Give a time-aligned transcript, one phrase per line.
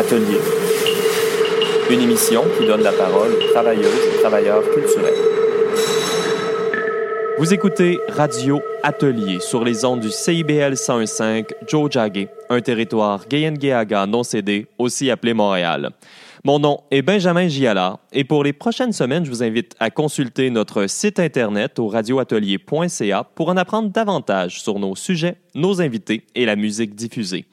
[0.00, 0.40] Atelier.
[1.90, 5.12] Une émission qui donne la parole aux travailleuses et travailleurs culturels.
[7.38, 14.06] Vous écoutez Radio Atelier sur les ondes du CIBL 101.5 Joe Jagge, un territoire Gayengeaga
[14.06, 15.90] non cédé, aussi appelé Montréal.
[16.44, 20.48] Mon nom est Benjamin Giala et pour les prochaines semaines, je vous invite à consulter
[20.48, 26.46] notre site internet au radioatelier.ca pour en apprendre davantage sur nos sujets, nos invités et
[26.46, 27.44] la musique diffusée.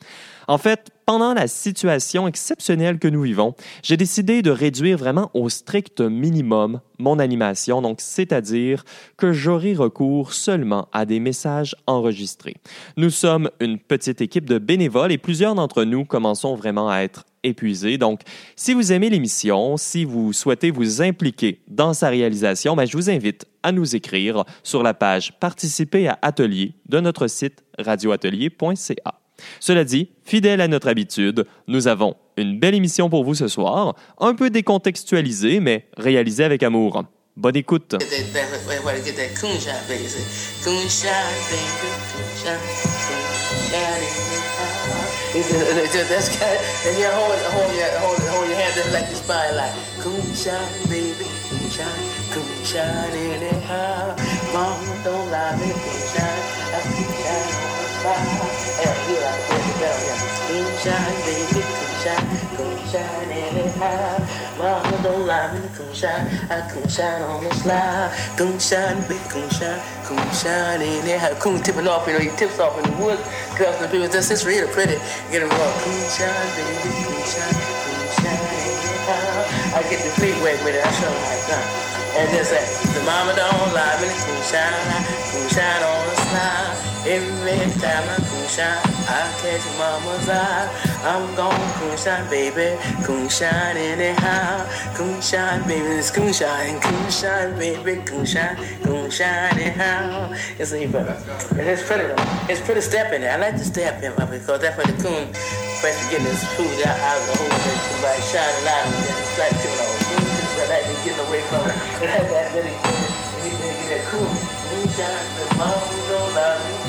[0.47, 5.47] En fait, pendant la situation exceptionnelle que nous vivons, j'ai décidé de réduire vraiment au
[5.47, 8.83] strict minimum mon animation, donc c'est-à-dire
[9.15, 12.57] que j'aurai recours seulement à des messages enregistrés.
[12.97, 17.23] Nous sommes une petite équipe de bénévoles et plusieurs d'entre nous commençons vraiment à être
[17.41, 17.97] épuisés.
[17.97, 18.19] Donc,
[18.57, 23.09] si vous aimez l'émission, si vous souhaitez vous impliquer dans sa réalisation, ben, je vous
[23.09, 29.26] invite à nous écrire sur la page Participer à Atelier de notre site radioatelier.ca.
[29.59, 33.95] Cela dit, fidèle à notre habitude, nous avons une belle émission pour vous ce soir,
[34.19, 37.03] un peu décontextualisée, mais réalisée avec amour.
[37.35, 37.95] Bonne écoute.
[60.87, 64.23] Shine, baby, come shine, come shine anyhow.
[64.57, 68.11] Mama don't lie, me come shine, I come shine on the slide.
[68.37, 71.35] Come shine, baby, come shine, come shine anyhow.
[71.39, 73.23] Come tipping off, you know, he tips off in the woods.
[73.59, 74.95] Girls and people, this is really pretty.
[75.31, 75.75] Get him wrong.
[75.83, 79.75] Come shine, baby, come shine, come shine anyhow.
[79.75, 81.65] I get the feet wet with it, I show like that.
[82.15, 82.63] And just say,
[82.95, 86.87] the mama don't lie, me come shine, come shine on the slide.
[87.07, 88.79] Every time I shine.
[89.07, 90.67] I catch mama's eye.
[91.03, 92.79] I'm gon' moonshine, baby.
[93.07, 94.65] Moonshine anyhow.
[94.97, 95.99] Moonshine, baby.
[95.99, 96.79] It's moonshine.
[96.79, 98.01] Moonshine, baby.
[98.11, 98.55] Moonshine.
[98.85, 100.33] Moonshine anyhow.
[100.57, 101.05] It's even.
[101.59, 102.07] It's pretty.
[102.51, 103.23] It's pretty stepping.
[103.23, 105.27] I like to step in because that's where the coon
[105.83, 107.59] first getting his food out, of the hole.
[107.91, 109.93] Somebody shining light and then it's like you know.
[110.57, 111.77] I like to get away from it.
[112.03, 112.75] It had that really.
[113.87, 114.27] Get cool.
[114.27, 115.79] Moonshine, the mom
[116.09, 116.86] don't love me.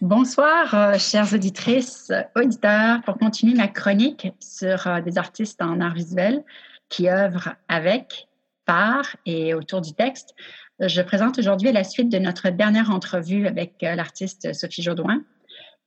[0.00, 5.92] Bonsoir, euh, chères auditrices, auditeurs, pour continuer ma chronique sur euh, des artistes en art
[5.92, 6.42] visuel
[6.88, 8.28] qui œuvrent avec,
[8.64, 10.34] par et autour du texte.
[10.84, 15.22] Je présente aujourd'hui la suite de notre dernière entrevue avec euh, l'artiste Sophie Jaudoin.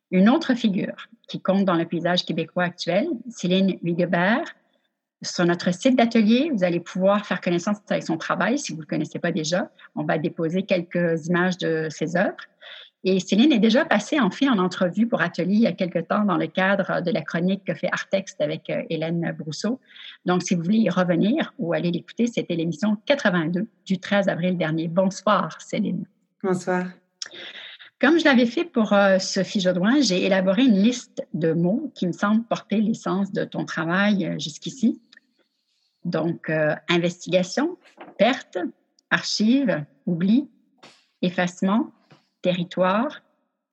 [0.09, 4.45] Une autre figure qui compte dans le paysage québécois actuel, Céline Huguebert.
[5.21, 8.83] Sur notre site d'atelier, vous allez pouvoir faire connaissance avec son travail si vous ne
[8.83, 9.69] le connaissez pas déjà.
[9.95, 12.37] On va déposer quelques images de ses œuvres.
[13.07, 15.99] Et Céline est déjà passée en fait en entrevue pour Atelier il y a quelque
[15.99, 19.79] temps dans le cadre de la chronique que fait Artext avec euh, Hélène Brousseau.
[20.25, 24.57] Donc, si vous voulez y revenir ou aller l'écouter, c'était l'émission 82 du 13 avril
[24.57, 24.87] dernier.
[24.87, 26.05] Bonsoir, Céline.
[26.41, 26.87] Bonsoir.
[28.01, 32.07] Comme je l'avais fait pour euh, Sophie Jodouin, j'ai élaboré une liste de mots qui
[32.07, 34.99] me semblent porter l'essence de ton travail euh, jusqu'ici.
[36.03, 36.51] Donc,
[36.87, 37.79] investigation,
[38.19, 38.59] perte,
[39.09, 40.47] archive, oubli,
[41.23, 41.91] effacement,
[42.45, 43.21] territoire,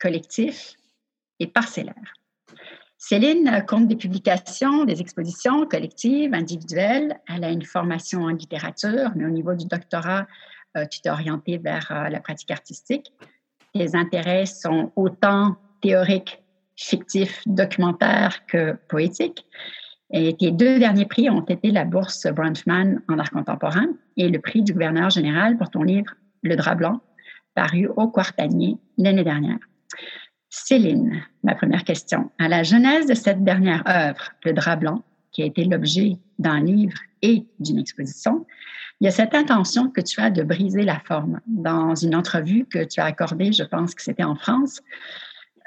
[0.00, 0.76] collectif
[1.40, 2.14] et parcellaire.
[2.96, 7.20] Céline compte des publications, des expositions collectives, individuelles.
[7.28, 10.26] Elle a une formation en littérature, mais au niveau du doctorat,
[10.78, 13.12] euh, tu t'es orienté vers euh, la pratique artistique.
[13.74, 16.42] Tes intérêts sont autant théoriques,
[16.76, 19.44] fictifs, documentaires que poétiques.
[20.12, 24.40] Et tes deux derniers prix ont été la bourse Brandtman en art contemporain et le
[24.40, 27.00] prix du gouverneur général pour ton livre Le drap blanc,
[27.54, 29.58] paru au Quartanier l'année dernière.
[30.50, 32.30] Céline, ma première question.
[32.38, 36.60] À la genèse de cette dernière œuvre, Le drap blanc, qui a été l'objet d'un
[36.60, 38.44] livre et d'une exposition,
[39.00, 41.40] il y a cette intention que tu as de briser la forme.
[41.46, 44.80] Dans une entrevue que tu as accordée, je pense que c'était en France,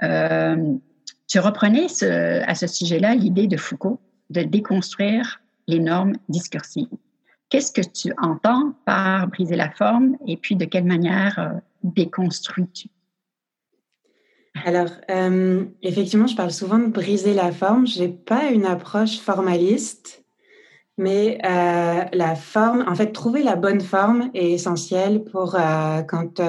[0.03, 0.75] euh,
[1.27, 1.87] tu reprenais
[2.47, 3.99] à ce sujet-là l'idée de Foucault
[4.29, 6.87] de déconstruire les normes discursives.
[7.49, 12.89] Qu'est-ce que tu entends par briser la forme et puis de quelle manière euh, déconstruis-tu?
[14.63, 17.85] Alors, euh, effectivement, je parle souvent de briser la forme.
[17.85, 20.23] Je n'ai pas une approche formaliste,
[20.97, 25.57] mais euh, la forme, en fait, trouver la bonne forme est essentiel pour
[26.07, 26.41] quand,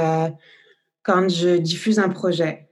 [1.03, 2.69] quand je diffuse un projet.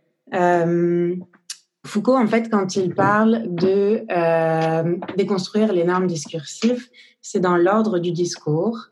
[1.87, 6.89] Foucault, en fait, quand il parle de euh, déconstruire les normes discursives,
[7.21, 8.89] c'est dans l'ordre du discours.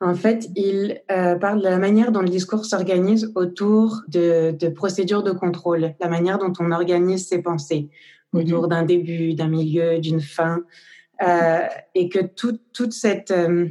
[0.00, 4.68] En fait, il euh, parle de la manière dont le discours s'organise autour de, de,
[4.68, 7.88] procédures de contrôle, la manière dont on organise ses pensées
[8.34, 8.68] autour mhm.
[8.68, 10.60] d'un début, d'un milieu, d'une fin,
[11.22, 11.60] euh,
[11.94, 13.68] et que tout, toute cette, euh,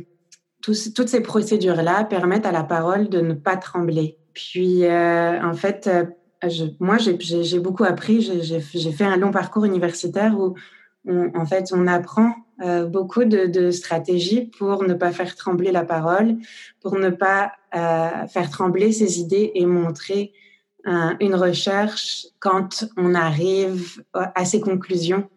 [0.62, 4.18] toutes ces procédures-là permettent à la parole de ne pas trembler.
[4.34, 5.90] Puis, euh, en fait,
[6.48, 8.22] je, moi, j'ai beaucoup appris.
[8.42, 10.56] J'ai fait un long parcours universitaire où,
[11.08, 15.84] en fait, on apprend euh, beaucoup de, de, stratégies pour ne pas faire trembler la
[15.84, 16.38] parole,
[16.82, 20.34] pour ne pas euh, faire trembler ses idées et montrer
[20.88, 25.28] euh, une recherche quand on arrive à ses conclusions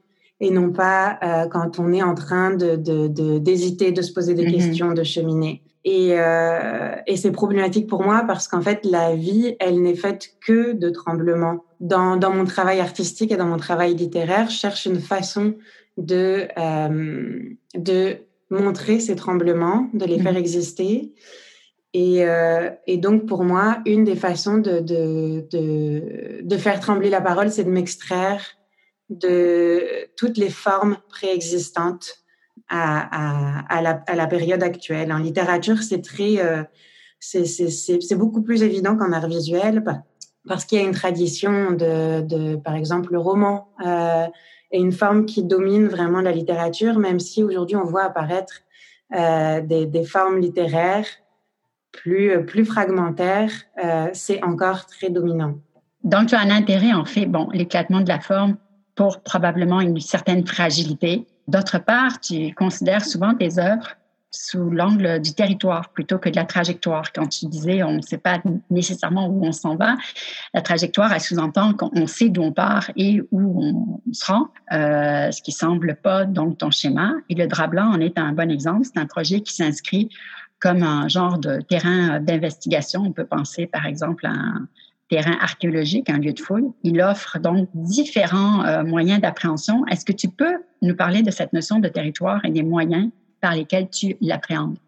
[0.40, 2.76] et non pas euh, quand on est en train de
[3.38, 4.52] d'hésiter, de, de, se poser des mm-hmm.
[4.52, 5.62] questions, de cheminer.
[5.84, 10.34] Et, euh, et c'est problématique pour moi parce qu'en fait, la vie, elle n'est faite
[10.46, 11.64] que de tremblements.
[11.80, 15.54] Dans, dans mon travail artistique et dans mon travail littéraire, je cherche une façon
[15.96, 17.42] de, euh,
[17.74, 18.16] de
[18.50, 20.38] montrer ces tremblements, de les faire mhm.
[20.38, 21.12] exister.
[21.94, 27.10] Et, euh, et, donc, pour moi, une des façons de, de, de, de faire trembler
[27.10, 28.44] la parole, c'est de m'extraire
[29.08, 29.80] de
[30.16, 32.24] toutes les formes préexistantes
[32.68, 35.12] à, à, à, la, à, la, période actuelle.
[35.12, 36.62] En littérature, c'est très, euh,
[37.20, 39.82] c'est beaucoup plus évident qu'en art visuel
[40.48, 43.68] parce qu'il y a une tradition de, par exemple, le roman.
[43.84, 44.26] Euh,
[44.70, 48.60] et une forme qui domine vraiment la littérature, même si aujourd'hui on voit apparaître
[49.14, 51.06] euh, des, formes littéraires
[51.90, 53.50] plus, plus fragmentaires,
[53.82, 55.54] euh, c'est encore très dominant.
[56.04, 58.56] Donc, tu as un intérêt, en fait, bon, l'éclatement de la forme
[58.94, 61.26] pour probablement une certaine fragilité.
[61.46, 63.96] D'autre part, tu considères souvent tes œuvres
[64.30, 67.12] sous l'angle du territoire plutôt que de la trajectoire.
[67.12, 68.40] Quand tu disais on ne sait pas
[68.70, 69.96] nécessairement où on s'en va,
[70.52, 75.30] la trajectoire, elle sous-entend qu'on sait d'où on part et où on se rend, euh,
[75.30, 77.14] ce qui semble pas donc ton schéma.
[77.28, 78.84] Et le drap blanc en est un bon exemple.
[78.84, 80.10] C'est un projet qui s'inscrit
[80.60, 83.02] comme un genre de terrain d'investigation.
[83.02, 84.68] On peut penser par exemple à un
[85.08, 86.70] terrain archéologique, un lieu de fouille.
[86.82, 89.86] Il offre donc différents euh, moyens d'appréhension.
[89.86, 93.10] Est-ce que tu peux nous parler de cette notion de territoire et des moyens
[93.40, 94.78] par lesquels tu l'appréhendes.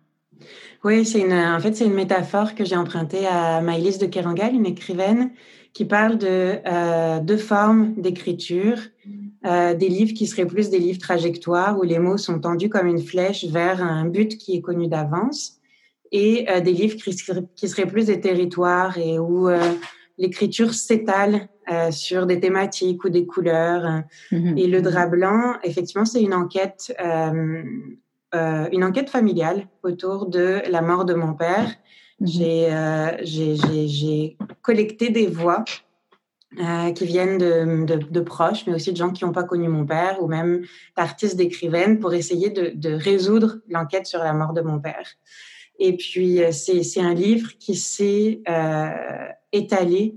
[0.85, 4.55] Oui, c'est une, en fait, c'est une métaphore que j'ai empruntée à Maëlys de Kerangal,
[4.55, 5.31] une écrivaine
[5.73, 8.79] qui parle de euh, deux formes d'écriture,
[9.47, 12.87] euh, des livres qui seraient plus des livres trajectoires où les mots sont tendus comme
[12.87, 15.58] une flèche vers un but qui est connu d'avance,
[16.12, 17.14] et euh, des livres qui,
[17.55, 19.49] qui, seraient plus des territoires et où
[20.20, 24.03] l'écriture s'étale euh, sur des thématiques ou des couleurs.
[24.31, 24.58] Mm-hmm.
[24.58, 27.62] Et le drap blanc, effectivement, c'est une enquête euh,
[28.35, 31.69] euh, une enquête familiale autour de la mort de mon père.
[32.21, 32.29] Mhm.
[32.43, 35.65] Euh, j'ai collecté des voix
[36.59, 39.69] euh, qui viennent de, de, de, proches, mais aussi de gens qui n'ont pas connu
[39.69, 40.65] mon père, ou même
[40.97, 45.06] d'artistes, d'écrivaines, pour essayer de, de résoudre l'enquête sur la mort de mon père.
[45.79, 50.17] Et puis, euh, c'est un livre qui s'est euh, étalé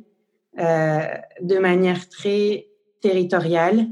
[0.59, 1.07] euh,
[1.41, 2.67] de manière très
[3.01, 3.87] territoriale,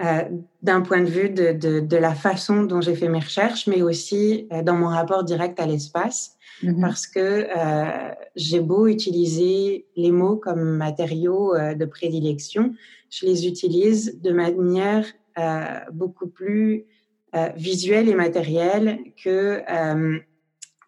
[0.00, 0.22] euh,
[0.68, 3.80] d'un point de vue de, de, de, la façon dont j'ai fait mes recherches, mais
[3.80, 6.80] aussi euh, dans mon rapport direct à l'espace, mm-hmm.
[6.82, 12.74] parce que euh, j'ai beau utiliser les mots comme matériaux euh, de prédilection,
[13.08, 15.06] je les utilise de manière
[15.92, 16.84] beaucoup plus
[17.54, 19.62] visuelle et matérielle que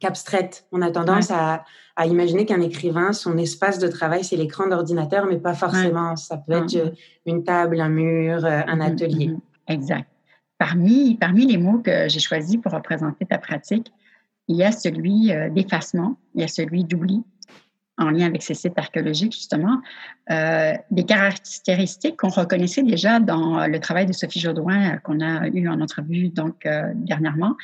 [0.00, 0.66] qu'abstraite.
[0.72, 1.62] On a tendance à,
[1.94, 6.16] à, imaginer qu'un écrivain, son espace de travail, c'est l'écran d'ordinateur, mais pas forcément.
[6.16, 6.92] Ça peut être
[7.26, 9.30] une table, un mur, un mm-hmm, atelier.
[9.70, 10.10] Exact.
[10.58, 13.90] Parmi, parmi les mots que j'ai choisis pour représenter ta pratique,
[14.48, 17.22] il y a celui euh, d'effacement, il y a celui d'oubli,
[18.00, 19.80] en lien avec ces sites archéologiques, justement,
[20.30, 25.68] euh, des caractéristiques qu'on reconnaissait déjà dans le travail de Sophie Jodoin qu'on a eu
[25.68, 27.56] en entrevue donc euh, dernièrement.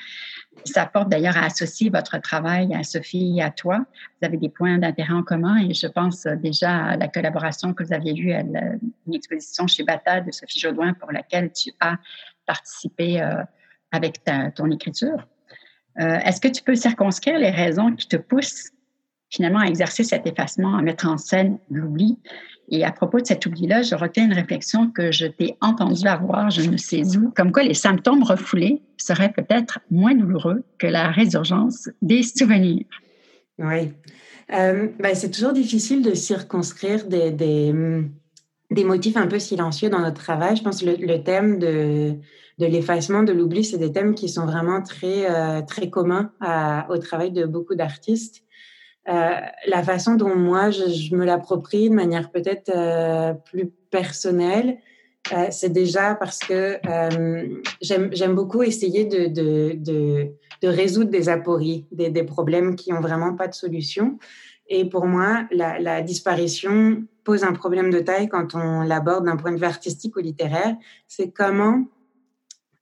[0.65, 3.85] Ça porte d'ailleurs à associer votre travail à Sophie et à toi.
[4.21, 7.85] Vous avez des points d'intérêt en commun et je pense déjà à la collaboration que
[7.85, 11.97] vous aviez eue à une exposition chez Bata de Sophie Jodoin pour laquelle tu as
[12.47, 13.43] participé euh,
[13.93, 14.21] avec
[14.55, 15.27] ton écriture.
[16.01, 18.71] Euh, Est-ce que tu peux circonscrire les raisons qui te poussent
[19.37, 22.19] finalement à exercer cet effacement, à mettre en scène l'oubli
[22.69, 26.51] et à propos de cet oubli-là, je retiens une réflexion que je t'ai entendue avoir,
[26.51, 31.11] je ne sais où, comme quoi les symptômes refoulés seraient peut-être moins douloureux que la
[31.11, 32.87] résurgence des souvenirs.
[33.59, 33.93] Oui.
[34.53, 37.73] Euh, ben, c'est toujours difficile de circonscrire des, des,
[38.71, 40.57] des, motifs un peu silencieux dans notre travail.
[40.57, 42.15] Je pense que le, le thème de,
[42.59, 46.33] de l'effacement, de l'oubli, c'est des thèmes qui sont vraiment très, euh, très communs
[46.89, 48.43] au travail de beaucoup d'artistes.
[49.09, 49.35] Euh,
[49.69, 54.79] la façon dont moi je, me l'approprie de manière peut-être euh, plus personnelle,
[55.33, 56.79] euh, c'est déjà parce que
[57.81, 60.33] j'aime beaucoup essayer de,
[60.65, 64.19] résoudre des apories, des, problèmes qui ont vraiment pas de solution.
[64.69, 69.37] Et pour moi, la, la disparition pose un problème de taille quand on l'aborde d'un
[69.37, 70.75] point de vue artistique ou littéraire.
[71.07, 71.85] C'est comment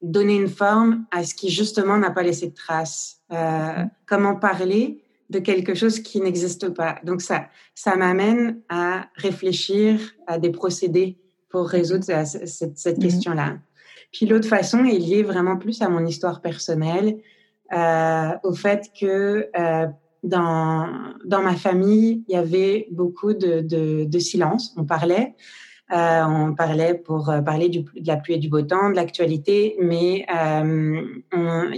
[0.01, 3.21] donner une forme à ce qui justement n'a pas laissé de traces.
[4.07, 6.97] Comment parler de quelque chose qui n'existe pas.
[7.05, 13.03] Donc ça, ça m'amène à réfléchir à des procédés pour résoudre cette, cette, mhm.
[13.03, 13.59] question-là.
[14.13, 17.19] Puis l'autre façon est liée vraiment plus à mon histoire personnelle,
[17.73, 19.87] euh, au fait que euh,
[20.23, 20.89] dans,
[21.25, 24.75] dans ma famille, il y avait beaucoup de, de, de silence.
[24.77, 25.35] On parlait,
[25.93, 28.97] euh, on parlait pour euh, parler du, de la pluie et du beau temps, de
[28.97, 31.03] l'actualité, mais euh,
[31.33, 31.71] on,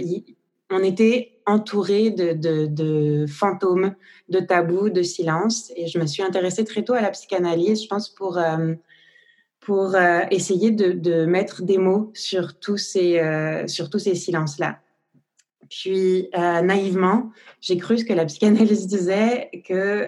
[0.69, 3.95] on était entouré de, de, fantômes,
[4.29, 5.71] de tabous, de silence.
[5.75, 8.73] Et je me suis intéressée très tôt à la psychanalyse, je pense, pour euh,
[9.61, 14.79] pour euh, essayer de, mettre des mots sur tous ces, euh, sur tous ces silences-là.
[15.69, 20.07] Puis, naïvement, j'ai cru ce que la psychanalyse disait, que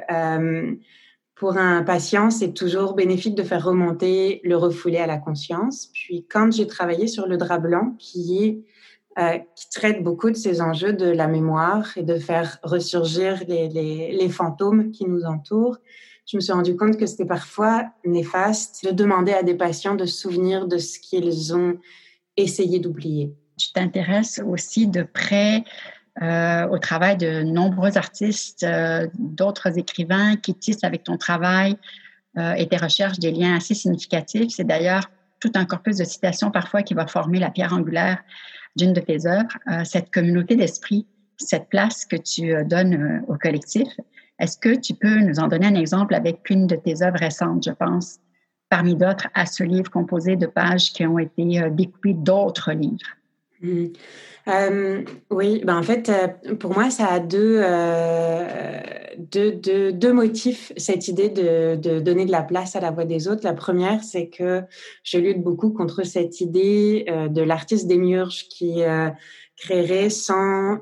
[1.35, 5.89] pour un patient, c'est toujours bénéfique de faire remonter le refoulé à la conscience.
[5.93, 8.63] Puis, quand j'ai travaillé sur le drap blanc, qui est
[9.55, 14.91] qui traite beaucoup de ces enjeux de la mémoire et de faire ressurgir les, fantômes
[14.91, 15.77] qui nous entourent,
[16.25, 20.05] je me suis rendu compte que c'était parfois néfaste de demander à des patients de
[20.05, 21.77] souvenir de ce qu'ils ont
[22.38, 23.33] essayé d'oublier.
[23.57, 25.63] Tu t'intéresses aussi de près
[26.21, 31.77] euh, au travail de nombreux artistes, euh, d'autres écrivains qui tissent avec ton travail
[32.38, 34.51] euh, et tes recherches des liens assez significatifs.
[34.51, 35.09] C'est d'ailleurs
[35.39, 38.19] tout un corpus de citations parfois qui va former la pierre angulaire
[38.79, 39.57] d'une de tes œuvres.
[39.69, 41.05] Euh, cette communauté d'esprit,
[41.38, 43.88] cette place que tu euh, donnes euh, au collectif,
[44.39, 47.65] est-ce que tu peux nous en donner un exemple avec une de tes œuvres récentes,
[47.65, 48.19] je pense,
[48.69, 53.18] parmi d'autres, à ce livre composé de pages qui ont été découpées d'autres livres?
[53.61, 53.87] Mmh.
[55.29, 58.79] Oui, ben en fait, euh, pour moi, ça a deux, euh,
[59.17, 63.05] deux, deux, deux, motifs, cette idée de, de, donner de la place à la voix
[63.05, 63.41] des autres.
[63.43, 64.63] La première, c'est que
[65.03, 68.81] je lutte beaucoup contre cette idée euh, de l'artiste démiurge qui
[69.57, 70.79] créerait sans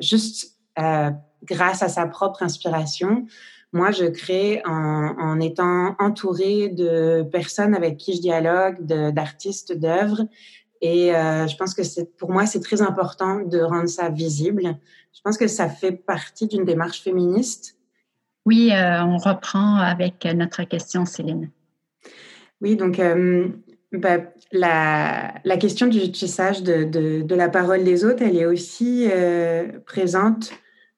[0.00, 0.56] juste
[1.44, 3.26] grâce à sa propre inspiration.
[3.72, 10.22] Moi, je crée en, en étant entourée de personnes avec qui je dialogue, d'artistes, d'œuvres.
[10.84, 14.76] Et euh, je pense que c'est, pour moi, c'est très important de rendre ça visible.
[15.14, 17.78] Je pense que ça fait partie d'une démarche féministe.
[18.44, 21.48] Oui, euh, on reprend avec notre question, Céline.
[22.60, 23.48] Oui, donc euh,
[23.92, 24.18] bah,
[24.52, 29.08] la, la, question du tissage de, de, de, la parole des autres, elle est aussi
[29.86, 30.52] présente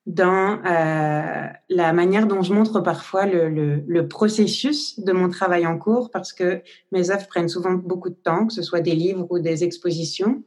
[0.07, 5.67] dans euh, la manière dont je montre parfois le, le, le, processus de mon travail
[5.67, 6.61] en cours, parce que
[6.93, 10.43] mes œuvres prennent souvent beaucoup de temps, que ce soit des livres ou des expositions.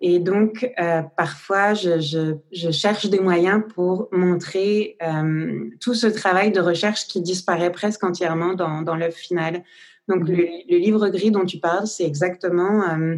[0.00, 6.06] Et donc, euh, parfois, je, je, je, cherche des moyens pour montrer euh, tout ce
[6.06, 9.62] travail de recherche qui disparaît presque entièrement dans, dans l'œuvre finale.
[10.08, 10.32] Donc, mmh.
[10.32, 13.16] le, le, livre gris dont tu parles, c'est exactement euh,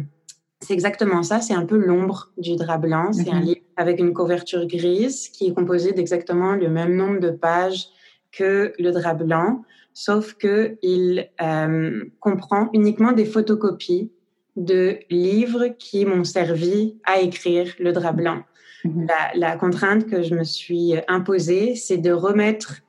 [0.61, 3.13] c'est exactement ça, c'est un peu l'ombre du drap blanc.
[3.13, 3.45] C'est un mhm.
[3.45, 7.87] livre avec une couverture grise qui est composé d'exactement le même nombre de pages
[8.29, 14.11] que le drap blanc, sauf que il euh, comprend uniquement des photocopies
[14.57, 18.43] de livres qui m'ont servi à écrire le drap blanc.
[18.83, 19.07] Mhm.
[19.07, 22.81] La, la, contrainte que je me suis imposée, c'est de remettre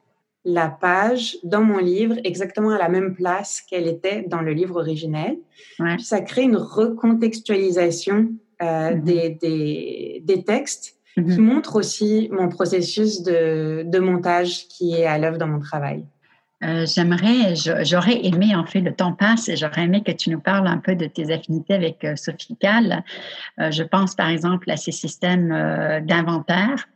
[0.45, 4.81] la page dans mon livre exactement à la même place qu'elle était dans le livre
[4.81, 5.39] originel.
[5.79, 5.99] Ouais.
[5.99, 9.03] Ça crée une recontextualisation euh, mm-hmm.
[9.03, 11.35] des, des, des, textes mm-hmm.
[11.35, 16.05] qui montre aussi mon processus de, de montage qui est à l'œuvre dans mon travail.
[16.63, 20.41] Euh, j'aimerais, j'aurais aimé, en fait, le temps passe et j'aurais aimé que tu nous
[20.41, 23.03] parles un peu de tes affinités avec euh, Sophie Cal.
[23.59, 25.49] Euh, je pense, par exemple, à ces systèmes
[26.07, 26.89] d'inventaire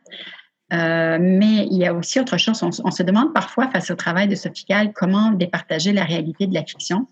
[0.70, 2.60] mais il y a aussi autre chose.
[2.64, 6.48] On, on, se demande parfois, face au travail de Sophie Gall, comment départager la réalité
[6.48, 7.06] de la fiction,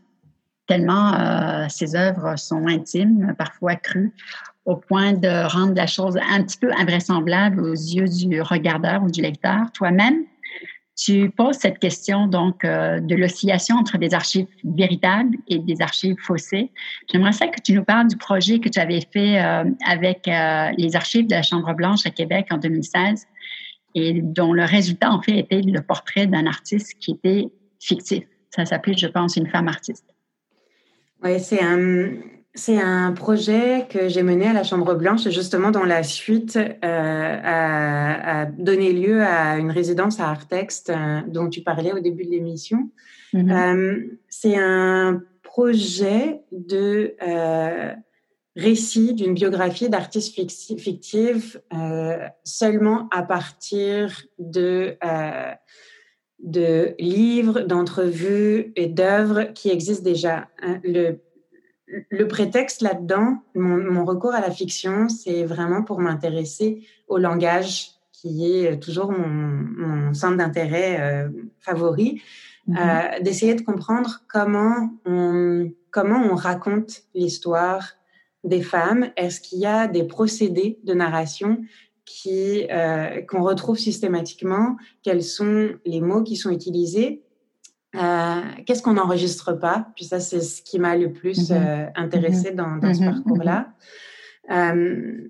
[0.67, 4.13] tellement euh, ses œuvres sont intimes, parfois crues,
[4.65, 9.11] au point de rendre la chose un petit peu invraisemblable aux yeux du regardeur ou
[9.11, 9.73] du lecteur.
[9.75, 10.25] Toi-même,
[10.97, 16.17] tu poses cette question donc euh, de l'oscillation entre des archives véritables et des archives
[16.21, 16.71] faussées.
[17.11, 20.71] J'aimerais ça que tu nous parles du projet que tu avais fait euh, avec euh,
[20.77, 23.27] les archives de la Chambre blanche à Québec en 2016
[23.95, 27.49] et dont le résultat en fait était le portrait d'un artiste qui était
[27.81, 28.25] fictif.
[28.51, 30.12] Ça s'appelait, je pense, une femme artiste.
[31.25, 32.13] Oui, c'est un
[32.55, 36.77] c'est un projet que j'ai mené à la Chambre Blanche, justement dans la suite euh,
[36.83, 42.25] a, a, donné lieu à une résidence à Artext euh, dont tu parlais au début
[42.27, 42.91] de l'émission.
[43.33, 43.53] Mm -hmm.
[43.53, 47.95] euh, c'est un projet de euh,
[48.55, 50.35] récit d'une biographie d'artiste
[50.87, 54.97] fictive euh, seulement à partir de,
[56.43, 60.49] de livres, d'entrevues et d'œuvres qui existent déjà.
[60.61, 61.19] Hein, le,
[62.11, 68.51] le prétexte là-dedans, mon, recours à la fiction, c'est vraiment pour m'intéresser au langage qui
[68.53, 71.29] est toujours mon, centre d'intérêt euh,
[71.61, 72.23] favori,
[72.69, 73.19] mm-hmm.
[73.19, 77.95] euh, d'essayer de comprendre comment on, comment on raconte l'histoire
[78.45, 79.11] des femmes.
[79.17, 81.63] Est-ce qu'il y a des procédés de narration
[82.05, 87.23] qui euh, qu'on retrouve systématiquement Quels sont les mots qui sont utilisés
[87.95, 89.89] euh, qu'est-ce qu'on n'enregistre pas?
[89.95, 91.57] Puis ça, c'est ce qui m'a le plus mm-hmm.
[91.57, 92.57] euh, intéressé mm-hmm.
[92.57, 93.13] dans, dans ce mm-hmm.
[93.13, 93.73] parcours-là.
[94.51, 95.29] Euh,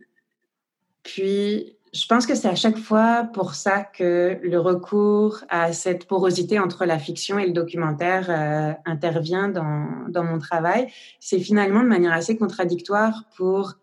[1.03, 6.07] puis, je pense que c'est à chaque fois pour ça que le recours à cette
[6.07, 10.87] porosité entre la fiction et le documentaire euh, intervient dans, dans mon travail.
[11.21, 13.75] C'est finalement de manière assez contradictoire pour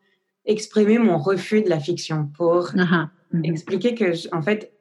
[0.49, 3.07] exprimer mon refus de la fiction, pour uh-huh.
[3.43, 4.73] expliquer que, en fait,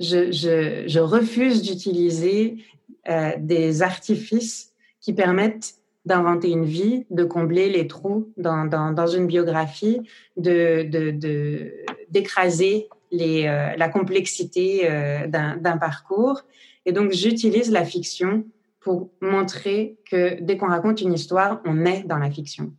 [0.00, 2.64] je, je, je refuse d'utiliser
[3.08, 5.74] euh, des artifices qui permettent
[6.06, 10.00] d'inventer une vie, de combler les trous dans, dans, dans une biographie,
[10.38, 11.72] de, de,
[12.08, 16.42] d'écraser les, euh, la complexité euh, d'un, parcours.
[16.86, 18.46] Et donc, j'utilise la fiction
[18.80, 22.72] pour montrer que dès qu'on raconte une histoire, on est dans la fiction.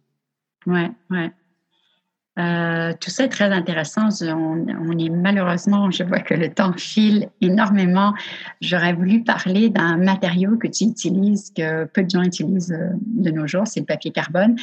[0.66, 1.32] Ouais, ouais.
[2.40, 4.08] Euh, tout ça est très intéressant.
[4.22, 8.14] On, est malheureusement, je vois que le temps file énormément.
[8.62, 13.32] J'aurais voulu parler d'un matériau que tu utilises, que peu de gens utilisent euh, de
[13.32, 14.56] nos jours, c'est le papier carbone.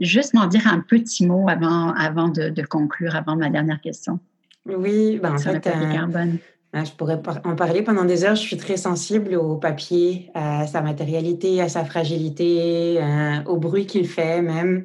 [0.00, 4.18] Juste m'en dire un petit mot avant, avant de, conclure, avant ma dernière question.
[4.66, 6.38] Oui, ben en fait, le papier euh, carbone.
[6.74, 8.34] Je pourrais en parler pendant des heures.
[8.34, 12.98] Je suis très sensible au papier, à sa matérialité, à sa fragilité,
[13.46, 14.84] au bruit qu'il fait même.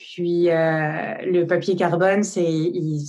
[0.00, 3.04] Puis euh, le papier carbone, c'est il,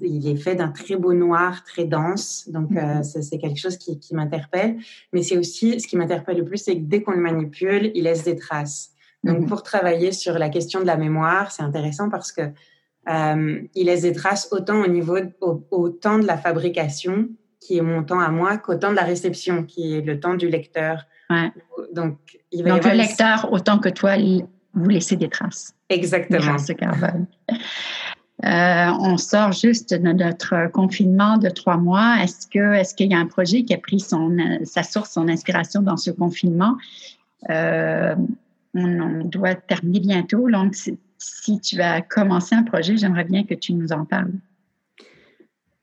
[0.00, 2.48] il est fait d'un très beau noir, très dense.
[2.48, 3.22] Donc euh, mm-hmm.
[3.22, 4.78] c'est quelque chose qui, qui m'interpelle.
[5.12, 8.02] Mais c'est aussi ce qui m'interpelle le plus, c'est que dès qu'on le manipule, il
[8.02, 8.90] laisse des traces.
[9.22, 9.46] Donc mm-hmm.
[9.46, 12.42] pour travailler sur la question de la mémoire, c'est intéressant parce que
[13.08, 17.28] euh, il laisse des traces autant au niveau au, temps de la fabrication,
[17.60, 20.34] qui est mon temps à moi, qu'au temps de la réception, qui est le temps
[20.34, 21.04] du lecteur.
[21.30, 21.52] Ouais.
[21.92, 22.18] Donc,
[22.50, 24.16] il va Donc le lecteur autant que toi
[24.74, 25.74] vous laissez des traces.
[25.88, 26.56] Exactement.
[26.78, 27.26] carbone.
[28.44, 32.16] Euh, on sort juste de notre confinement de trois mois.
[32.22, 35.28] Est-ce que est-ce qu'il y a un projet qui a pris son sa source, son
[35.28, 36.76] inspiration dans ce confinement?
[37.50, 38.14] Euh,
[38.74, 40.50] on, doit terminer bientôt.
[40.50, 44.32] Donc, si, tu vas commencer un projet, j'aimerais bien que tu nous en parles.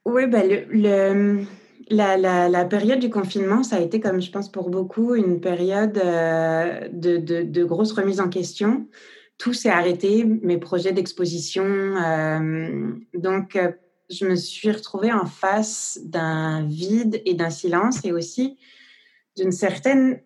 [0.05, 1.45] Oui, ben le,
[1.91, 6.87] la, période du confinement, ça a été, comme je pense pour beaucoup, une période euh,
[6.91, 8.87] de, grosse remise en question
[9.37, 11.65] tout s'est arrêté, mes projets d'exposition.
[11.65, 13.71] Euh, donc, euh,
[14.07, 18.59] je me suis retrouvée en face d'un vide et d'un silence et aussi
[19.35, 20.21] d'une certaine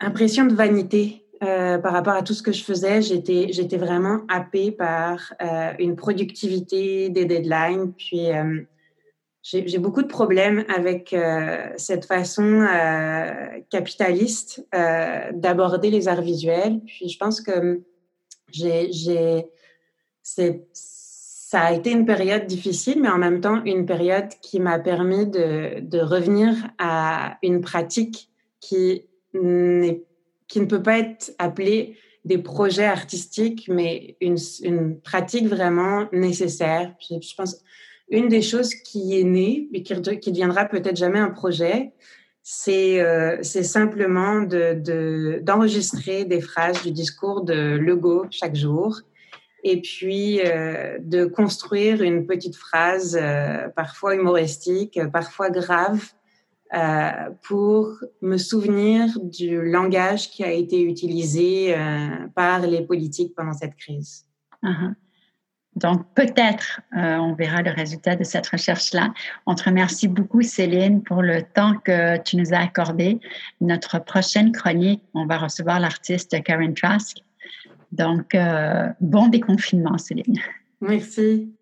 [0.00, 3.02] impression de vanité par rapport à tout ce que je faisais.
[3.02, 5.34] J'étais vraiment happée par
[5.78, 7.92] une productivité, des deadlines.
[7.92, 8.30] Puis,
[9.44, 11.14] j'ai, beaucoup de problèmes avec
[11.76, 12.66] cette façon
[13.70, 16.80] capitaliste d'aborder les arts visuels.
[16.86, 17.82] Puis, je pense que
[18.50, 18.90] j'ai,
[20.22, 24.78] c'est, ça a été une période difficile, mais en même temps une période qui m'a
[24.78, 28.30] permis de, revenir à une pratique
[28.60, 29.02] qui,
[29.32, 29.38] qui
[30.60, 36.94] ne peut pas être appelée des projets artistiques, mais une, une pratique vraiment nécessaire.
[36.98, 37.62] Je, je pense
[38.08, 41.92] une des choses qui est née, et qui, qui deviendra peut-être jamais un projet,
[42.42, 49.00] c'est euh, simplement d'enregistrer de, des phrases du discours de Legault chaque jour
[49.64, 56.12] et puis euh, de construire une petite phrase euh, parfois humoristique, parfois grave,
[56.74, 57.10] euh,
[57.42, 57.88] pour
[58.20, 64.26] me souvenir du langage qui a été utilisé euh, par les politiques pendant cette crise.
[64.62, 64.94] Uh-huh.
[65.76, 69.12] Donc, peut-être, euh, on verra le résultat de cette recherche-là.
[69.46, 73.20] On te remercie beaucoup, Céline, pour le temps que tu nous as accordé.
[73.60, 77.18] Notre prochaine chronique, on va recevoir l'artiste Karen Trask.
[77.92, 80.38] Donc, euh, bon déconfinement, Céline.
[80.80, 81.52] Merci.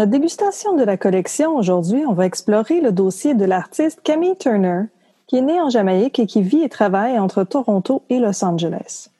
[0.00, 4.84] Notre dégustation de la collection, aujourd'hui, on va explorer le dossier de l'artiste Camille Turner,
[5.26, 9.10] qui est née en Jamaïque et qui vit et travaille entre Toronto et Los Angeles.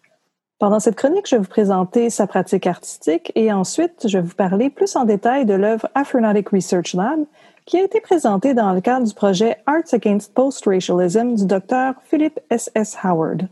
[0.58, 4.34] Pendant cette chronique, je vais vous présenter sa pratique artistique et ensuite, je vais vous
[4.34, 7.26] parler plus en détail de l'œuvre Afronautic Research Lab,
[7.66, 11.92] qui a été présentée dans le cadre du projet Arts Against Post-Racialism du Dr.
[12.04, 12.70] Philip S.
[12.74, 12.96] S.
[13.04, 13.48] Howard.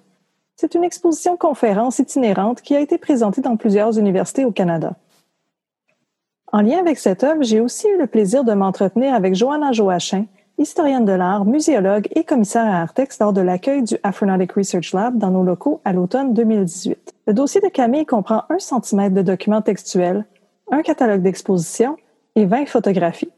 [0.56, 4.94] C'est une exposition conférence itinérante qui a été présentée dans plusieurs universités au Canada.
[6.50, 10.24] En lien avec cette œuvre, j'ai aussi eu le plaisir de m'entretenir avec Joanna Joachim,
[10.56, 15.18] historienne de l'art, muséologue et commissaire à Artex lors de l'accueil du Afronautic Research Lab
[15.18, 17.14] dans nos locaux à l'automne 2018.
[17.26, 20.24] Le dossier de Camille comprend un centimètre de documents textuels,
[20.72, 21.96] un catalogue d'exposition
[22.34, 23.30] et 20 photographies.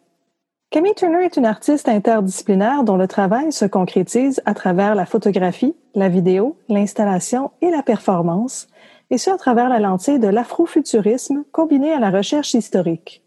[0.70, 5.74] Camille Turner est une artiste interdisciplinaire dont le travail se concrétise à travers la photographie,
[5.96, 8.68] la vidéo, l'installation et la performance,
[9.10, 13.22] et ce à travers la lentille de l'afrofuturisme combiné à la recherche historique.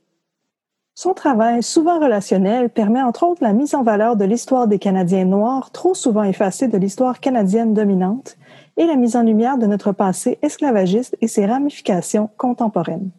[0.95, 5.25] Son travail, souvent relationnel, permet entre autres la mise en valeur de l'histoire des Canadiens
[5.25, 8.37] noirs, trop souvent effacée de l'histoire canadienne dominante,
[8.77, 13.09] et la mise en lumière de notre passé esclavagiste et ses ramifications contemporaines.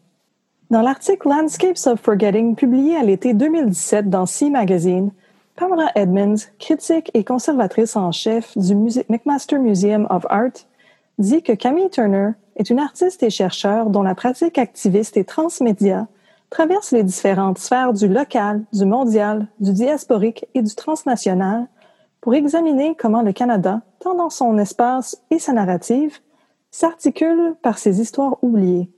[0.69, 5.11] Dans l'article Landscapes of Forgetting publié à l'été 2017 dans Sea Magazine,
[5.55, 10.65] Pamela Edmonds, critique et conservatrice en chef du McMaster Museum of Art,
[11.17, 16.07] dit que Camille Turner est une artiste et chercheur dont la pratique activiste et transmédia
[16.49, 21.67] traverse les différentes sphères du local, du mondial, du diasporique et du transnational
[22.21, 26.19] pour examiner comment le Canada, tant dans son espace et sa narrative,
[26.71, 28.89] s'articule par ses histoires oubliées.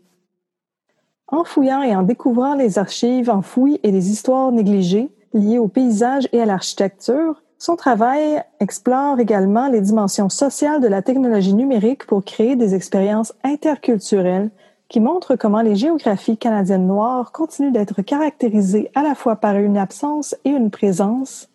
[1.27, 6.29] En fouillant et en découvrant les archives enfouies et les histoires négligées liées au paysage
[6.31, 12.23] et à l'architecture, son travail explore également les dimensions sociales de la technologie numérique pour
[12.23, 14.51] créer des expériences interculturelles
[14.89, 19.77] qui montre comment les géographies canadiennes noires continuent d'être caractérisées à la fois par une
[19.77, 21.49] absence et une présence,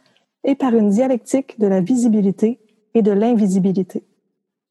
[0.45, 2.59] et par une dialectique de la visibilité
[2.95, 4.05] et de l'invisibilité.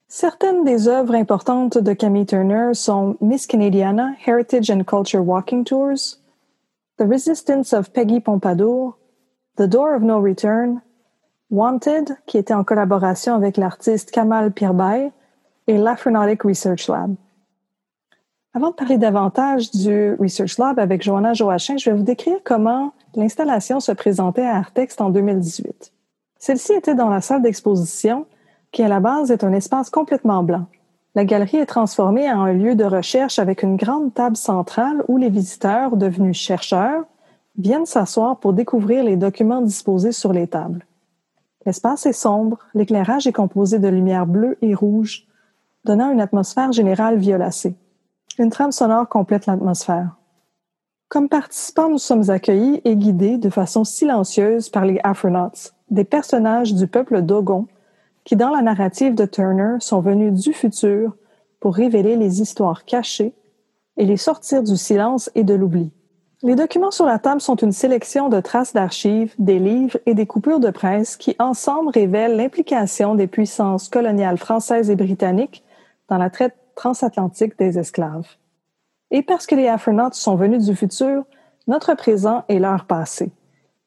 [0.07, 6.19] Certaines des œuvres importantes de Camille Turner sont Miss Canadiana, Heritage and Culture Walking Tours,
[6.97, 8.97] The Resistance of Peggy Pompadour,
[9.55, 10.81] The Door of No Return,
[11.51, 15.11] Wanted, qui était en collaboration avec l'artiste Kamal Pirbay,
[15.67, 17.13] et l'Afronautic Research Lab.
[18.53, 22.93] Avant de parler davantage du Research Lab avec Joanna Joachim, je vais vous décrire comment
[23.15, 25.93] l'installation se présentait à Artext en 2018.
[26.39, 28.25] Celle-ci était dans la salle d'exposition,
[28.71, 30.65] qui à la base est un espace complètement blanc.
[31.15, 35.17] La galerie est transformée en un lieu de recherche avec une grande table centrale où
[35.17, 37.03] les visiteurs, devenus chercheurs,
[37.57, 40.85] viennent s'asseoir pour découvrir les documents disposés sur les tables.
[41.65, 45.27] L'espace est sombre, l'éclairage est composé de lumière bleue et rouge,
[45.85, 47.75] donnant une atmosphère générale violacée.
[48.39, 50.15] Une trame sonore complète l'atmosphère.
[51.09, 56.73] Comme participants, nous sommes accueillis et guidés de façon silencieuse par les Afronauts, des personnages
[56.73, 57.67] du peuple Dogon
[58.23, 61.15] qui, dans la narrative de Turner, sont venus du futur
[61.59, 63.33] pour révéler les histoires cachées
[63.97, 65.91] et les sortir du silence et de l'oubli.
[66.43, 70.25] Les documents sur la table sont une sélection de traces d'archives, des livres et des
[70.25, 75.63] coupures de presse qui ensemble révèlent l'implication des puissances coloniales françaises et britanniques
[76.09, 78.27] dans la traite transatlantique des esclaves.
[79.11, 81.25] Et parce que les Afronautes sont venus du futur,
[81.67, 83.31] notre présent est leur passé.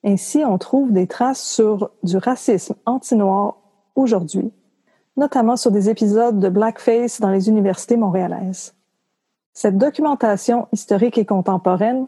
[0.05, 3.57] Ainsi, on trouve des traces sur du racisme anti-noir
[3.97, 4.53] aujourd'hui,
[5.17, 8.75] notamment sur des épisodes de blackface dans les universités montréalaises.
[9.55, 12.07] Cette documentation historique et contemporaine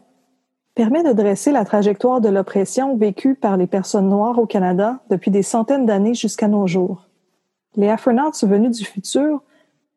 [0.77, 5.31] permet de dresser la trajectoire de l'oppression vécue par les personnes noires au Canada depuis
[5.31, 7.07] des centaines d'années jusqu'à nos jours.
[7.75, 9.41] Les Afronautes venus du futur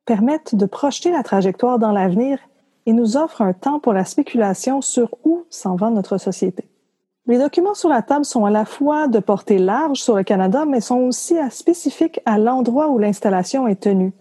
[0.06, 2.38] permettent de projeter la trajectoire dans l'avenir
[2.86, 6.64] et nous offrent un temps pour la spéculation sur où s'en va notre société.
[7.26, 10.64] Les documents sur la table sont à la fois de portée large sur le Canada,
[10.64, 14.14] mais sont aussi spécifiques à l'endroit où l'installation est tenue.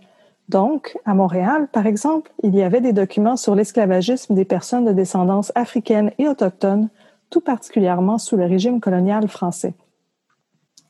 [0.49, 4.91] Donc, à Montréal, par exemple, il y avait des documents sur l'esclavagisme des personnes de
[4.91, 6.89] descendance africaine et autochtone,
[7.29, 9.75] tout particulièrement sous le régime colonial français.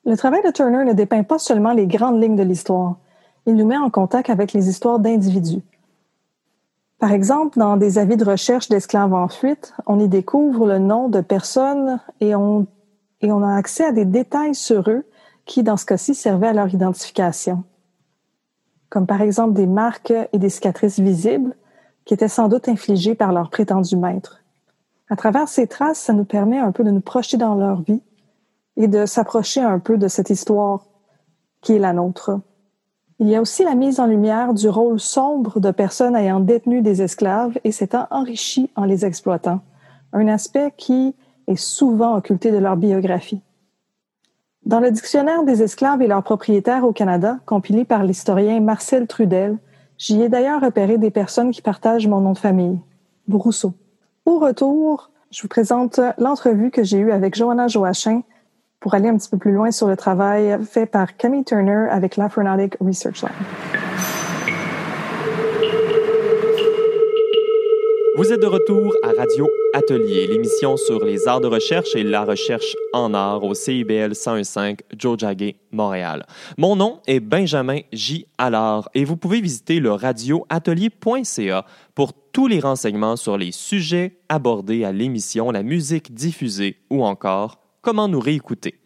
[0.06, 2.96] Le travail de Turner ne dépeint pas seulement les grandes lignes de l'histoire,
[3.46, 5.62] il nous met en contact avec les histoires d'individus.
[7.00, 11.08] Par exemple, dans des avis de recherche d'esclaves en fuite, on y découvre le nom
[11.10, 12.68] de personnes et on,
[13.22, 15.06] a accès à des détails sur eux
[15.46, 17.64] qui, dans ce cas-ci, servaient à leur identification.
[18.90, 21.56] Comme par exemple des marques et des cicatrices visibles
[22.06, 24.42] qui étaient sans doute infligées par leur prétendu maître.
[25.10, 28.02] À travers ces traces, ça nous permet un peu de nous projeter dans leur vie
[28.78, 30.86] et de s'approcher un peu de cette histoire
[31.62, 32.40] qui est la nôtre.
[33.20, 36.82] Il y a aussi la mise en lumière du rôle sombre de personnes ayant détenu
[36.82, 39.60] des esclaves et s'étant enrichies en les exploitant,
[40.14, 41.14] un aspect qui
[41.48, 43.42] est souvent occulté de leur biographie.
[44.70, 49.58] Dans le Dictionnaire des esclaves et leurs propriétaires au Canada, compilé par l'historien Marcel Trudel,
[49.98, 52.78] j'y ai d'ailleurs repéré des personnes qui partagent mon nom de famille,
[53.28, 53.74] Brousseau.
[54.28, 58.22] Au retour, je vous présente l'entrevue que j'ai eue avec Johanna Joachim
[58.80, 62.16] pour aller un petit peu plus loin sur le travail fait par Camille Turner avec
[62.16, 63.32] l'Afronautic Research Lab.
[68.20, 72.26] Vous êtes de retour à Radio Atelier, l'émission sur les arts de recherche et la
[72.26, 76.26] recherche en art au CIBL 101.5 Jojage, Montréal.
[76.58, 78.28] Mon nom est Benjamin J.
[78.38, 84.84] Allard et vous pouvez visiter le radioatelier.ca pour tous les renseignements sur les sujets abordés
[84.84, 88.82] à l'émission, la musique diffusée ou encore comment nous réécouter.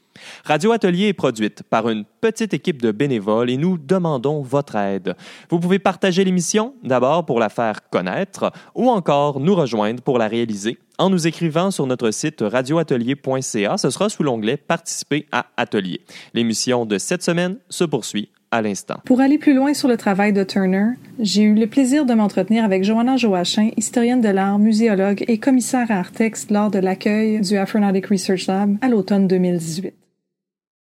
[0.45, 5.15] Radio Atelier est produite par une petite équipe de bénévoles et nous demandons votre aide.
[5.49, 10.27] Vous pouvez partager l'émission, d'abord pour la faire connaître, ou encore nous rejoindre pour la
[10.27, 13.77] réaliser en nous écrivant sur notre site radioatelier.ca.
[13.77, 16.01] Ce sera sous l'onglet Participer à Atelier.
[16.33, 18.99] L'émission de cette semaine se poursuit à l'instant.
[19.05, 22.63] Pour aller plus loin sur le travail de Turner, j'ai eu le plaisir de m'entretenir
[22.63, 27.57] avec Joanna Joachim, historienne de l'art, muséologue et commissaire à Artex lors de l'accueil du
[27.57, 30.02] Afronautic Research Lab à l'automne 2018.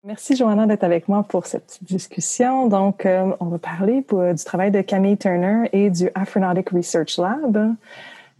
[0.06, 2.68] Merci Joanna d'être avec moi pour cette petite discussion.
[2.68, 7.18] Donc, euh, on va parler pour, du travail de Camille Turner et du Afronautic Research
[7.18, 7.74] Lab.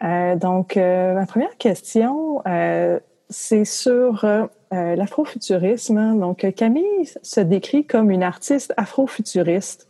[0.05, 2.41] Euh, donc, euh, ma première question,
[3.29, 4.25] c'est sur
[4.71, 6.21] l'afrofuturisme.
[6.21, 9.89] Donc, Camille se décrit comme une artiste afrofuturiste.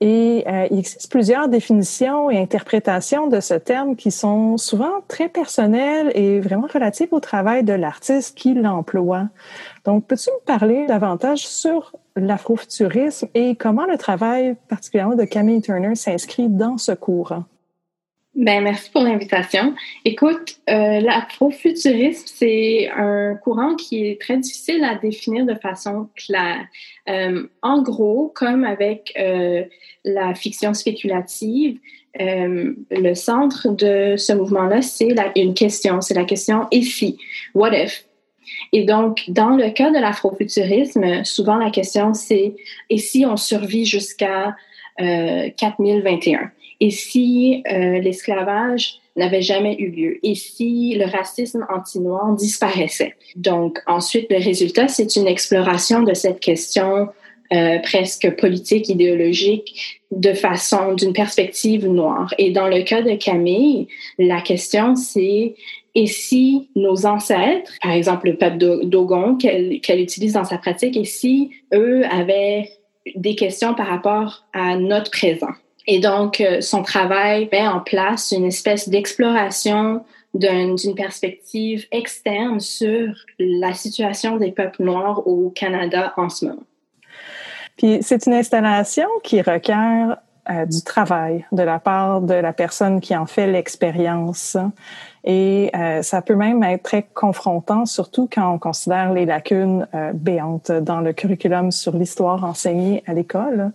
[0.00, 5.28] Et euh, il existe plusieurs définitions et interprétations de ce terme qui sont souvent très
[5.28, 9.28] personnelles et vraiment relatives au travail de l'artiste qui l'emploie.
[9.84, 15.94] Donc, peux-tu me parler davantage sur l'afrofuturisme et comment le travail particulièrement de Camille Turner
[15.94, 17.44] s'inscrit dans ce courant?
[18.34, 19.74] Ben, merci pour l'invitation.
[20.06, 26.66] Écoute, euh, l'afrofuturisme, c'est un courant qui est très difficile à définir de façon claire.
[27.10, 29.64] Euh, en gros, comme avec euh,
[30.06, 31.78] la fiction spéculative,
[32.18, 37.18] le centre de ce mouvement-là, c'est une question, c'est la question «et si
[37.54, 38.04] »,«what if».
[38.72, 42.54] Et donc, dans le cas de l'afrofuturisme, souvent la question c'est
[42.90, 44.54] «et si on survit jusqu'à
[44.98, 46.50] 4021»
[46.82, 50.18] Et si euh, l'esclavage n'avait jamais eu lieu?
[50.24, 53.14] Et si le racisme anti-noir disparaissait?
[53.36, 57.06] Donc ensuite, le résultat, c'est une exploration de cette question
[57.52, 62.34] euh, presque politique, idéologique, de façon, d'une perspective noire.
[62.36, 63.86] Et dans le cas de Camille,
[64.18, 65.54] la question, c'est
[65.94, 71.04] et si nos ancêtres, par exemple le peuple Dogon qu'elle utilise dans sa pratique, et
[71.04, 72.70] si eux avaient
[73.14, 75.52] des questions par rapport à notre présent?
[75.86, 83.14] Et donc, euh, son travail met en place une espèce d'exploration d'une perspective externe sur
[83.38, 86.62] la situation des peuples noirs au Canada en ce moment.
[87.76, 90.16] Puis c'est une installation qui requiert
[90.48, 94.56] euh, du travail de la part de la personne qui en fait l'expérience.
[95.24, 100.72] Et euh, ça peut même être très confrontant, surtout quand on considère les lacunes béantes
[100.72, 103.72] dans le curriculum sur l'histoire enseignée à l'école.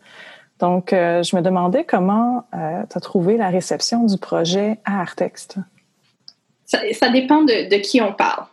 [0.59, 5.01] Donc, euh, je me demandais comment euh, tu as trouvé la réception du projet à
[5.01, 5.57] Artext.
[6.65, 8.45] Ça, dépend de, qui on parle.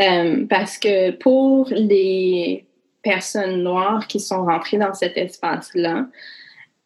[0.00, 2.66] Euh, parce que pour les
[3.02, 6.06] personnes noires qui sont rentrées dans cet espace-là,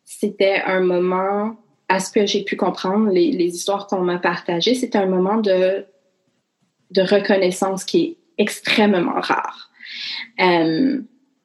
[0.04, 1.56] c'était un moment,
[1.88, 5.38] à ce que j'ai pu comprendre, les, les histoires qu'on m'a partagées, c'était un moment
[5.38, 5.84] de,
[6.92, 9.70] de reconnaissance qui est extrêmement rare.
[10.40, 11.00] Euh,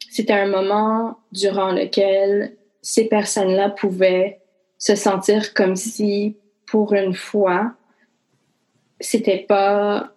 [0.10, 2.57] c'était un moment durant lequel
[2.88, 4.40] ces personnes-là pouvaient
[4.78, 7.74] se sentir comme si, pour une fois,
[9.02, 10.14] c'était pas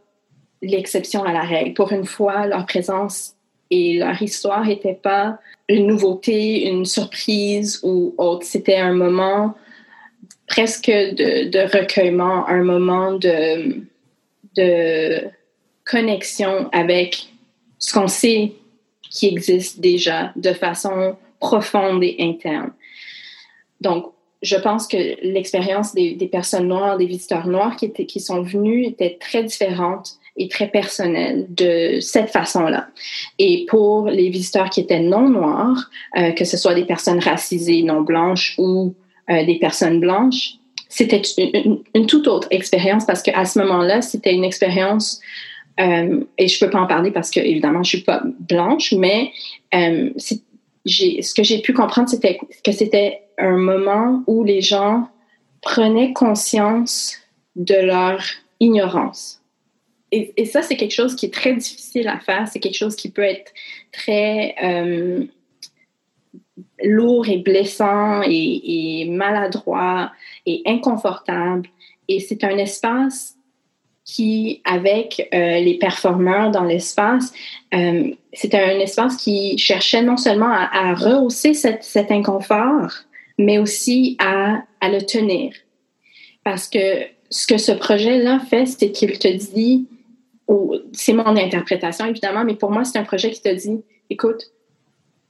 [0.62, 1.74] l'exception à la règle.
[1.74, 3.34] Pour une fois, leur présence
[3.72, 8.46] et leur histoire n'étaient pas une nouveauté, une surprise ou autre.
[8.46, 9.56] C'était un moment
[10.46, 13.82] presque de, de, recueillement, un moment de,
[14.54, 15.24] de
[15.84, 17.32] connexion avec
[17.80, 18.52] ce qu'on sait
[19.10, 22.72] qui existe déjà de façon profonde et interne.
[23.80, 28.42] Donc, je pense que l'expérience des, personnes noires, des visiteurs noirs qui, étaient, qui sont
[28.42, 32.88] venus était très différente et très personnelle de cette façon-là.
[33.38, 37.82] Et pour les visiteurs qui étaient non noirs, euh, que ce soit des personnes racisées,
[37.82, 38.94] non blanches ou
[39.28, 40.54] euh, des personnes blanches,
[40.88, 41.22] c'était
[41.94, 45.20] une, toute autre expérience parce qu'à ce moment-là, c'était une expérience
[45.78, 49.30] euh, et je peux pas en parler parce que évidemment je suis pas blanche, mais
[49.74, 50.10] euh,
[50.86, 55.08] ce que j'ai pu comprendre, c'était que c'était un moment où les gens
[55.62, 57.16] prenaient conscience
[57.56, 58.22] de leur
[58.60, 59.40] ignorance
[60.12, 62.48] et, ça, c'est quelque chose qui est très difficile à faire.
[62.48, 63.52] C'est quelque chose qui peut être
[63.92, 65.24] très euh,
[66.82, 70.10] lourd et blessant et, maladroit
[70.46, 71.68] et inconfortable.
[72.08, 73.36] Et c'est un espace
[74.10, 77.32] qui, avec euh, les performeurs dans l'espace,
[77.72, 82.90] euh, c'était un espace qui cherchait non seulement à, rehausser cet inconfort,
[83.38, 85.52] mais aussi à, à le tenir.
[86.42, 89.86] Parce que ce que ce projet-là fait, c'est qu'il te dit,
[90.92, 94.50] c'est mon interprétation évidemment, mais pour moi, c'est un projet qui te dit, écoute,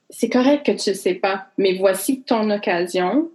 [0.08, 3.28] c'est correct que tu ne sais pas, mais voici ton occasion,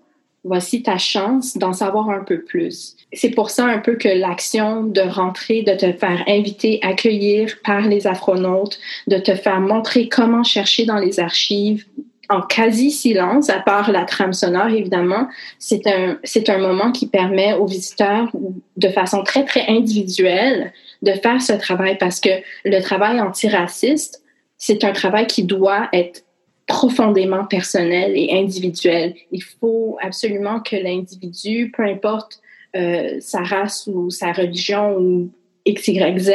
[0.46, 2.96] voici ta chance d'en savoir un peu plus.
[3.12, 7.82] C'est pour ça un peu que l'action de rentrer, de te faire inviter, accueillir par
[7.82, 11.86] les afronautes, de te faire montrer comment chercher dans les archives,
[12.30, 15.28] en quasi silence, à part la trame sonore, évidemment,
[15.60, 18.32] c'est un, c'est un moment qui permet aux visiteurs,
[18.78, 22.30] de façon très, très individuelle, de faire ce travail parce que
[22.64, 24.24] le travail antiraciste,
[24.58, 26.25] c'est un travail qui doit être
[26.68, 29.16] profondément personnel et individuel.
[29.32, 32.42] Il faut absolument que l'individu, peu importe
[32.76, 35.30] euh, sa race ou sa religion ou
[35.66, 36.32] X, Y, Z,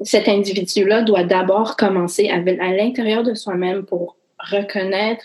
[0.00, 5.24] cet individu-là doit d'abord commencer à, l'intérieur de soi-même pour reconnaître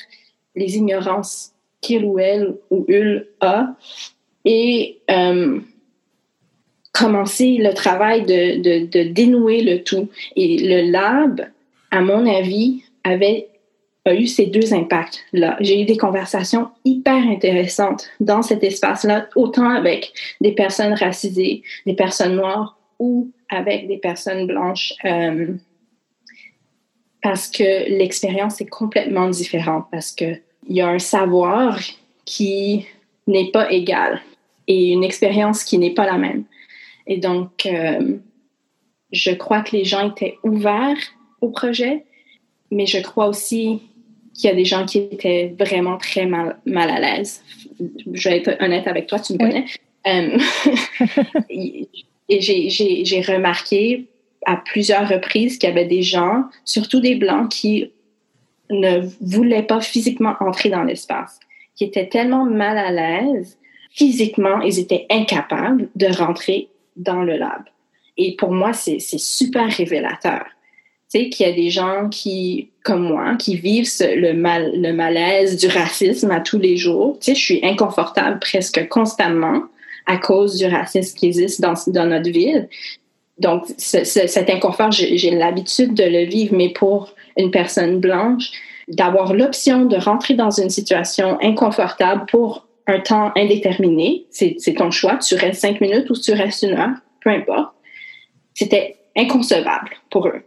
[0.56, 3.76] les ignorances qu'il ou elle ou il a
[4.46, 5.60] et euh,
[6.94, 10.10] commencer le travail de, dénouer le tout.
[10.36, 11.48] Et le lab,
[11.92, 13.50] à mon avis, avait
[14.08, 15.58] a eu ces deux impacts-là.
[15.60, 21.94] J'ai eu des conversations hyper intéressantes dans cet espace-là, autant avec des personnes racisées, des
[21.94, 24.94] personnes noires ou avec des personnes blanches.
[25.06, 25.54] Euh,
[27.22, 31.80] parce que l'expérience est complètement différente, parce qu'il y a un savoir
[32.26, 32.86] qui
[33.26, 34.22] n'est pas égal
[34.68, 36.44] et une expérience qui n'est pas la même.
[37.06, 38.18] Et donc, euh,
[39.12, 40.98] je crois que les gens étaient ouverts
[41.42, 42.06] au projet,
[42.72, 43.82] mais je crois aussi
[44.38, 47.44] qu'il y a des gens qui étaient vraiment très mal, mal à l'aise.
[48.14, 49.66] Je vais être honnête avec toi, tu me connais.
[50.06, 50.38] Euh,
[52.30, 54.06] et j'ai remarqué
[54.46, 57.92] à plusieurs reprises qu'il y avait des gens, surtout des Blancs, qui
[58.70, 61.40] ne voulaient pas physiquement entrer dans l'espace,
[61.76, 63.58] qui étaient tellement mal à l'aise,
[63.92, 67.64] physiquement, ils étaient incapables de rentrer dans le lab.
[68.18, 70.46] Et pour moi, c'est super révélateur.
[71.26, 75.68] Qu'il y a des gens qui, comme moi, qui vivent le, mal, le malaise du
[75.68, 77.18] racisme à tous les jours.
[77.20, 79.64] Tu sais, je suis inconfortable presque constamment
[80.06, 82.70] à cause du racisme qui existe dans, notre ville.
[83.40, 88.52] Donc, ce, cet inconfort, j'ai l'habitude de le vivre, mais pour une personne blanche,
[88.88, 95.18] d'avoir l'option de rentrer dans une situation inconfortable pour un temps indéterminé, c'est ton choix,
[95.18, 97.74] tu restes cinq minutes ou tu restes une heure, peu importe,
[98.54, 100.44] c'était inconcevable pour eux.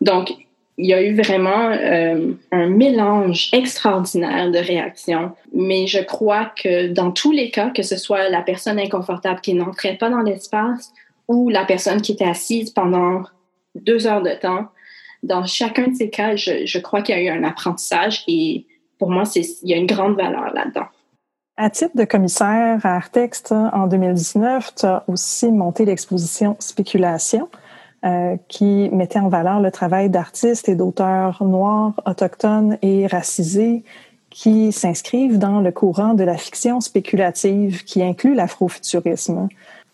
[0.00, 0.32] Donc,
[0.78, 6.86] il y a eu vraiment euh, un mélange extraordinaire de réactions, mais je crois que
[6.86, 10.92] dans tous les cas, que ce soit la personne inconfortable qui n'entrait pas dans l'espace
[11.26, 13.24] ou la personne qui était assise pendant
[13.74, 14.68] deux heures de temps.
[15.24, 18.64] Dans chacun de ces cas, je, crois qu'il y a eu un apprentissage et
[19.00, 20.86] pour moi, il y a une grande valeur là-dedans.
[21.56, 27.48] À titre de commissaire à Artext en 2019, tu as aussi monté l'exposition Spéculation,
[28.04, 33.82] euh, qui mettait en valeur le travail d'artistes et d'auteurs noirs, autochtones et racisés
[34.30, 39.48] qui s'inscrivent dans le courant de la fiction spéculative qui inclut l'afrofuturisme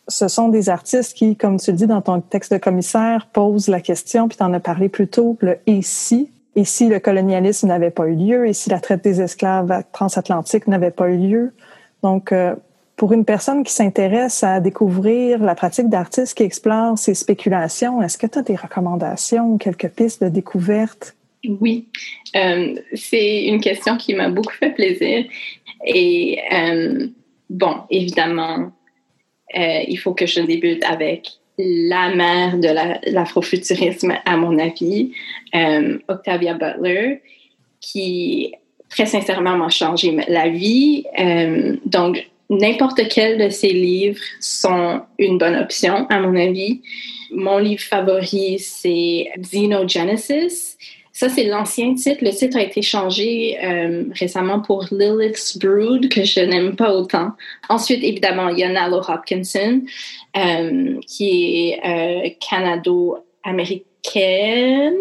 [0.09, 3.69] ce sont des artistes qui, comme tu le dis dans ton texte de commissaire, posent
[3.69, 6.31] la question, puis tu en as parlé plus tôt, le «et si».
[6.57, 10.69] Et si le colonialisme n'avait pas eu lieu, et si la traite des esclaves transatlantiques
[10.69, 11.53] n'avait pas eu lieu?
[12.05, 12.55] Donc, euh,
[13.05, 18.17] pour une personne qui s'intéresse à découvrir la pratique d'artistes qui explorent ces spéculations, est-ce
[18.17, 21.15] que tu as des recommandations quelques pistes de découverte?
[21.61, 21.87] Oui,
[22.35, 25.27] euh, c'est une question qui m'a beaucoup fait plaisir.
[25.85, 27.09] Et euh,
[27.51, 28.73] bon, évidemment,
[29.55, 31.29] euh, il faut que je débute avec
[31.59, 32.69] la mère de
[33.13, 35.13] l'afrofuturisme, à mon avis,
[36.09, 37.21] Octavia Butler,
[37.83, 38.55] qui
[38.89, 41.05] très sincèrement m'a changé la vie.
[41.85, 46.83] Donc, n'importe quel de ses livres sont une bonne option, à mon avis.
[47.31, 50.77] Mon livre favori, c'est Xenogenesis.
[51.13, 52.25] Ça, c'est l'ancien titre.
[52.25, 57.31] Le titre a été changé euh, récemment pour Lilith's Brood, que je n'aime pas autant.
[57.69, 59.83] Ensuite, évidemment, il y a Nalo Hopkinson,
[60.37, 64.97] euh, qui est euh, canado-américaine.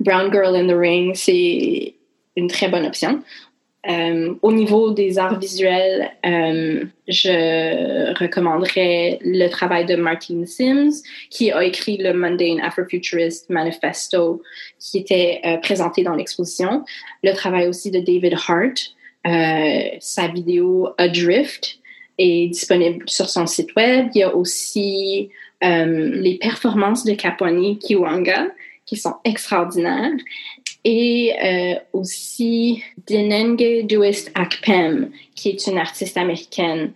[0.00, 1.94] Brown Girl in the Ring, c'est
[2.34, 3.22] une très bonne option.
[3.88, 11.50] Euh, au niveau des arts visuels, euh, je recommanderais le travail de Martin Sims, qui
[11.50, 14.42] a écrit le Mundane Afrofuturist Manifesto,
[14.78, 16.84] qui était euh, présenté dans l'exposition.
[17.22, 18.94] Le travail aussi de David Hart,
[19.26, 21.78] euh, sa vidéo Adrift
[22.18, 24.08] est disponible sur son site web.
[24.14, 25.30] Il y a aussi
[25.64, 28.48] euh, les performances de Kaponi Kiwanga,
[28.84, 30.10] qui sont extraordinaires
[30.84, 36.92] et euh, aussi Dinenge Duist Akpem, qui est une artiste américaine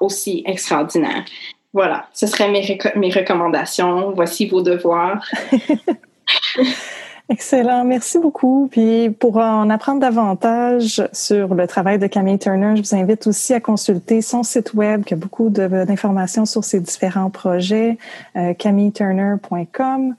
[0.00, 1.24] aussi extraordinaire.
[1.72, 4.12] Voilà, ce seraient mes, mes recommandations.
[4.12, 5.24] Voici vos devoirs.
[7.28, 8.68] Excellent, merci beaucoup.
[8.70, 13.54] Puis pour en apprendre davantage sur le travail de Camille Turner, je vous invite aussi
[13.54, 17.96] à consulter son site web qui a beaucoup d'informations sur ses différents projets,
[18.36, 20.14] euh, camilleturner.com.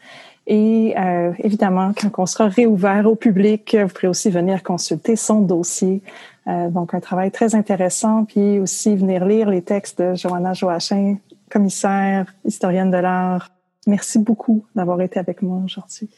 [0.45, 5.41] Et euh, évidemment, quand on sera réouvert au public, vous pourrez aussi venir consulter son
[5.41, 6.01] dossier.
[6.47, 8.25] Euh, donc, un travail très intéressant.
[8.25, 11.17] Puis aussi venir lire les textes de Johanna Joachim,
[11.49, 13.49] commissaire, historienne de l'art.
[13.87, 16.09] Merci beaucoup d'avoir été avec moi aujourd'hui.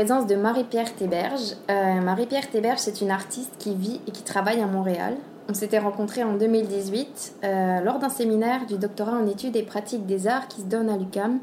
[0.00, 1.56] Présence de Marie-Pierre Théberge.
[1.70, 5.14] Euh, Marie-Pierre Théberge, c'est une artiste qui vit et qui travaille à Montréal.
[5.50, 10.06] On s'était rencontrés en 2018 euh, lors d'un séminaire du doctorat en études et pratiques
[10.06, 11.40] des arts qui se donne à l'UCAM.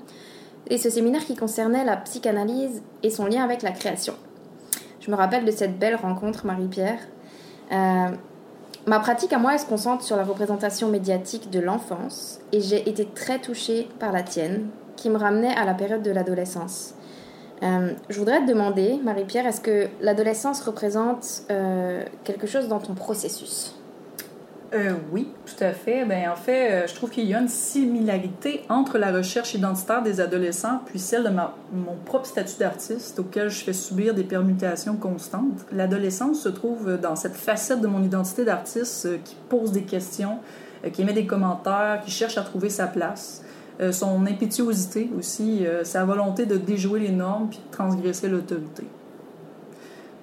[0.72, 4.16] Et ce séminaire qui concernait la psychanalyse et son lien avec la création.
[5.02, 7.02] Je me rappelle de cette belle rencontre, Marie-Pierre.
[7.72, 8.08] Euh,
[8.88, 12.90] ma pratique à moi, elle se concentre sur la représentation médiatique de l'enfance et j'ai
[12.90, 16.96] été très touchée par la tienne, qui me ramenait à la période de l'adolescence.
[17.64, 22.94] Euh, je voudrais te demander, Marie-Pierre, est-ce que l'adolescence représente euh, quelque chose dans ton
[22.94, 23.74] processus?
[24.74, 26.04] Euh, oui, tout à fait.
[26.04, 30.20] Ben, en fait, je trouve qu'il y a une similarité entre la recherche identitaire des
[30.20, 35.66] adolescents puis celle de mon propre statut d'artiste auquel je fais subir des permutations constantes.
[35.72, 40.40] L'adolescence se trouve dans cette facette de mon identité d'artiste qui pose des questions,
[40.92, 43.44] qui émet des commentaires, qui cherche à trouver sa place.
[43.80, 48.84] Euh, son impétuosité aussi, euh, sa volonté de déjouer les normes puis de transgresser l'autorité.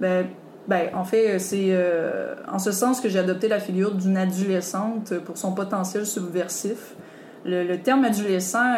[0.01, 0.27] Ben,
[0.67, 5.15] ben, en fait, c'est euh, en ce sens que j'ai adopté la figure d'une adolescente
[5.21, 6.97] pour son potentiel subversif.
[7.45, 8.75] Le, terme adolescent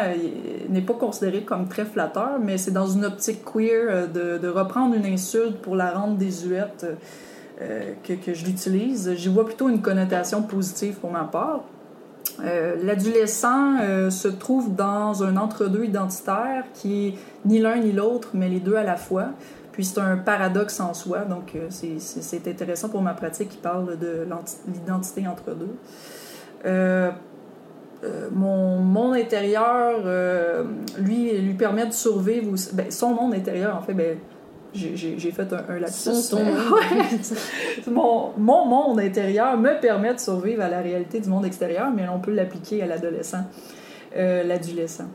[0.69, 4.93] n'est pas considéré comme très flatteur, mais c'est dans une optique queer de, de, reprendre
[4.93, 6.85] une insulte pour la rendre désuète
[7.57, 9.13] que, que je l'utilise.
[9.15, 11.63] J'y vois plutôt une connotation positive pour ma part.
[12.43, 17.13] Euh, l'adolescent euh, se trouve dans un entre-deux identitaire qui est
[17.45, 19.29] ni l'un ni l'autre, mais les deux à la fois.
[19.71, 23.97] Puis c'est un paradoxe en soi, donc euh, c'est intéressant pour ma pratique qui parle
[23.99, 24.27] de
[24.67, 25.75] l'identité entre deux.
[28.31, 30.03] mon monde intérieur,
[30.97, 32.55] lui, lui permet de survivre.
[32.73, 34.17] Ben, son monde intérieur, en fait, ben,
[34.77, 36.35] j'ai fait un, un lapsus.
[37.87, 42.07] mon, mon, monde intérieur me permet de survivre à la réalité du monde extérieur, mais
[42.07, 43.43] on peut l'appliquer à l'adolescent,
[44.15, 45.07] euh, l'adolescent.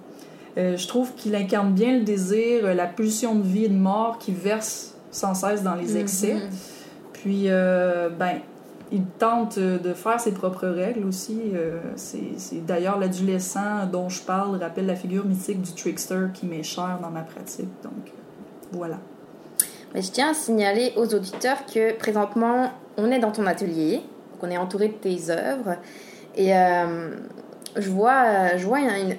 [0.58, 4.18] Euh, je trouve qu'il incarne bien le désir, la pulsion de vie et de mort
[4.18, 6.34] qui verse sans cesse dans les excès.
[6.34, 7.12] Mm-hmm.
[7.14, 8.40] Puis, euh, ben,
[8.90, 11.40] il tente de faire ses propres règles aussi.
[11.96, 16.98] c'est d'ailleurs l'adolescent dont je parle rappelle la figure mythique du trickster qui m'est cher
[17.00, 17.70] dans ma pratique.
[17.82, 18.12] Donc,
[18.70, 18.98] voilà.
[19.94, 24.00] Je tiens à signaler aux auditeurs que présentement, on est dans ton atelier,
[24.40, 25.76] qu'on est entouré de tes œuvres.
[26.34, 27.10] Et euh,
[27.76, 29.16] je vois, je vois une,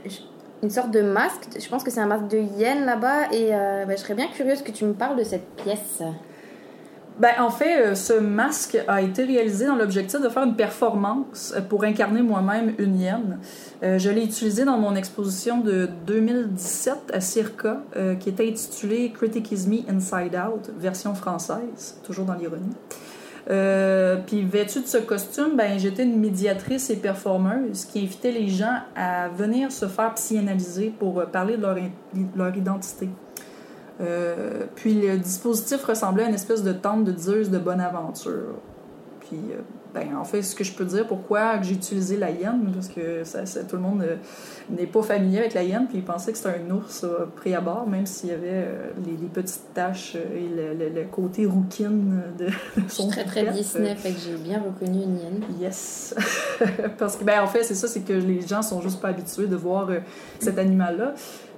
[0.63, 1.47] une, sorte de masque.
[1.59, 3.31] Je pense que c'est un masque de hyène là-bas.
[3.31, 6.01] Et euh, ben, je serais bien curieuse que tu me parles de cette pièce.
[7.19, 11.53] Ben, en fait, euh, ce masque a été réalisé dans l'objectif de faire une performance
[11.69, 13.39] pour incarner moi-même une hyène.
[13.83, 19.11] Euh, je l'ai utilisé dans mon exposition de 2017 à Circa, euh, qui était intitulée
[19.11, 22.73] Critic is Me Inside Out, version française, toujours dans l'ironie.
[23.49, 28.47] Euh, puis vêtue de ce costume, ben, j'étais une médiatrice et performeuse qui invitait les
[28.47, 31.63] gens à venir se faire psychanalyser pour euh, parler de
[32.35, 33.09] leur identité.
[34.01, 38.55] Euh, puis le dispositif ressemblait à une espèce de tente de Zeus de bonne aventure.
[39.19, 39.57] Puis, euh,
[39.93, 43.23] ben, en fait, ce que je peux dire, pourquoi j'ai utilisé la hyène, parce que
[43.23, 44.15] ça, ça- tout le monde euh,
[44.71, 47.61] n'est pas familier avec la hyène, puis il pensait que c'était un ours pris à
[47.61, 48.67] bord, même s'il y avait
[49.05, 53.09] les, les petites taches et le, le- le côté rouquine de, de Je suis son
[53.09, 53.45] très très.
[53.51, 55.41] Disney, fait que j'ai bien reconnu une hyène.
[55.61, 56.15] Yes.
[56.97, 59.45] Parce que, ben, en fait, c'est ça, c'est que les gens sont juste pas habitués
[59.47, 59.89] de voir
[60.39, 61.13] cet animal-là.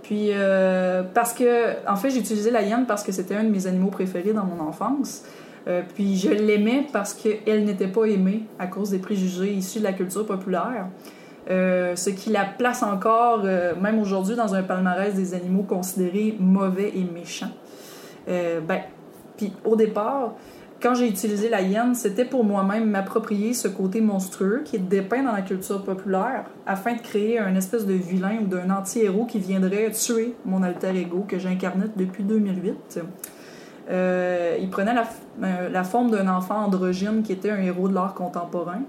[0.05, 3.49] Puis, euh, parce que, en fait, j'ai utilisé la hyène parce que c'était un de
[3.49, 5.23] mes animaux préférés dans mon enfance.
[5.67, 9.83] Euh, puis, je l'aimais parce qu'elle n'était pas aimée à cause des préjugés issus de
[9.83, 10.89] la culture populaire.
[11.49, 13.45] Euh, ce qui la place encore,
[13.81, 17.53] même aujourd'hui, dans un palmarès des animaux considérés mauvais et méchants.
[18.27, 18.81] Ben,
[19.37, 20.35] puis au départ,
[20.81, 25.23] quand j'ai utilisé la hyène, c'était pour moi-même m'approprier ce côté monstrueux qui est dépeint
[25.23, 29.39] dans la culture populaire afin de créer un espèce de vilain ou d'un anti-héros qui
[29.39, 32.99] viendrait tuer mon alter ego que j'incarnais depuis 2008.
[33.89, 34.95] Euh, il prenait
[35.43, 38.81] euh, la forme d'un enfant androgyne qui était un héros de l'art contemporain.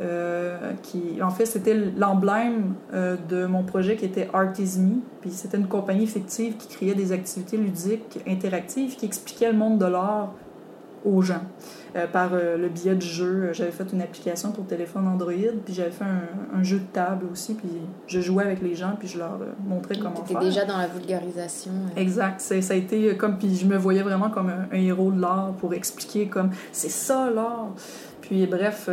[0.00, 0.72] Euh,
[1.22, 2.74] en fait, c'était l'emblème
[3.28, 5.00] de mon projet qui était Art is Me.
[5.20, 9.78] Puis c'était une compagnie fictive qui créait des activités ludiques interactives qui expliquaient le monde
[9.78, 10.32] de l'art
[11.04, 11.42] aux gens.
[11.96, 15.32] Euh, par euh, le biais du jeu, Euh, j'avais fait une application pour téléphone Android,
[15.64, 17.68] puis j'avais fait un, un jeu de table aussi, puis
[18.06, 20.38] je jouais avec les gens, puis je leur euh, montrais comment faire.
[20.40, 21.72] déjà dans la vulgarisation.
[21.96, 22.40] Exact.
[22.40, 23.38] Ça a été comme.
[23.38, 26.90] Puis je me voyais vraiment comme un, un héros de l'art pour expliquer comme c'est
[26.90, 27.70] ça l'art.
[28.20, 28.88] Puis bref,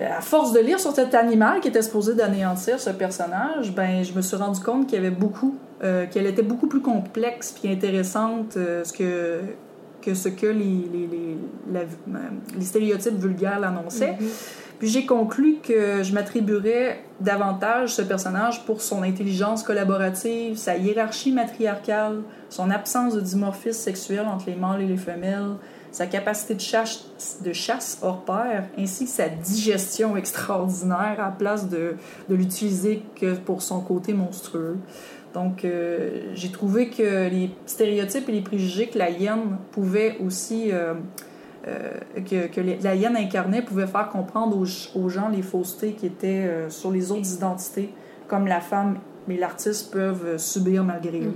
[0.00, 4.12] à force de lire sur cet animal qui était supposé d'anéantir ce personnage, ben je
[4.14, 7.70] me suis rendu compte qu'il y avait beaucoup, euh, qu'elle était beaucoup plus complexe puis
[7.70, 9.40] intéressante euh, ce que
[10.04, 11.36] que ce que les, les, les,
[11.72, 12.18] la-
[12.58, 14.16] les stéréotypes vulgaires annonçaient.
[14.78, 21.30] Puis j'ai conclu que je m'attribuerais davantage ce personnage pour son intelligence collaborative, sa hiérarchie
[21.30, 25.52] matriarcale, son absence de dimorphisme sexuel entre les mâles et les femelles,
[25.92, 27.04] sa capacité de chasse,
[27.44, 31.94] de chasse hors pair, ainsi que sa digestion extraordinaire à la place de,
[32.28, 34.78] de l'utiliser que pour son côté monstrueux.
[35.34, 40.70] Donc, euh, j'ai trouvé que les stéréotypes et les préjugés que la hyène pouvait aussi
[40.72, 40.94] euh,
[41.66, 41.90] euh,
[42.28, 46.06] que, que les- la hyène incarnée pouvait faire comprendre aux, aux gens les faussetés qui
[46.06, 47.94] étaient sur les autres identités,
[48.28, 51.32] comme la femme et l'artiste peuvent subir malgré eux.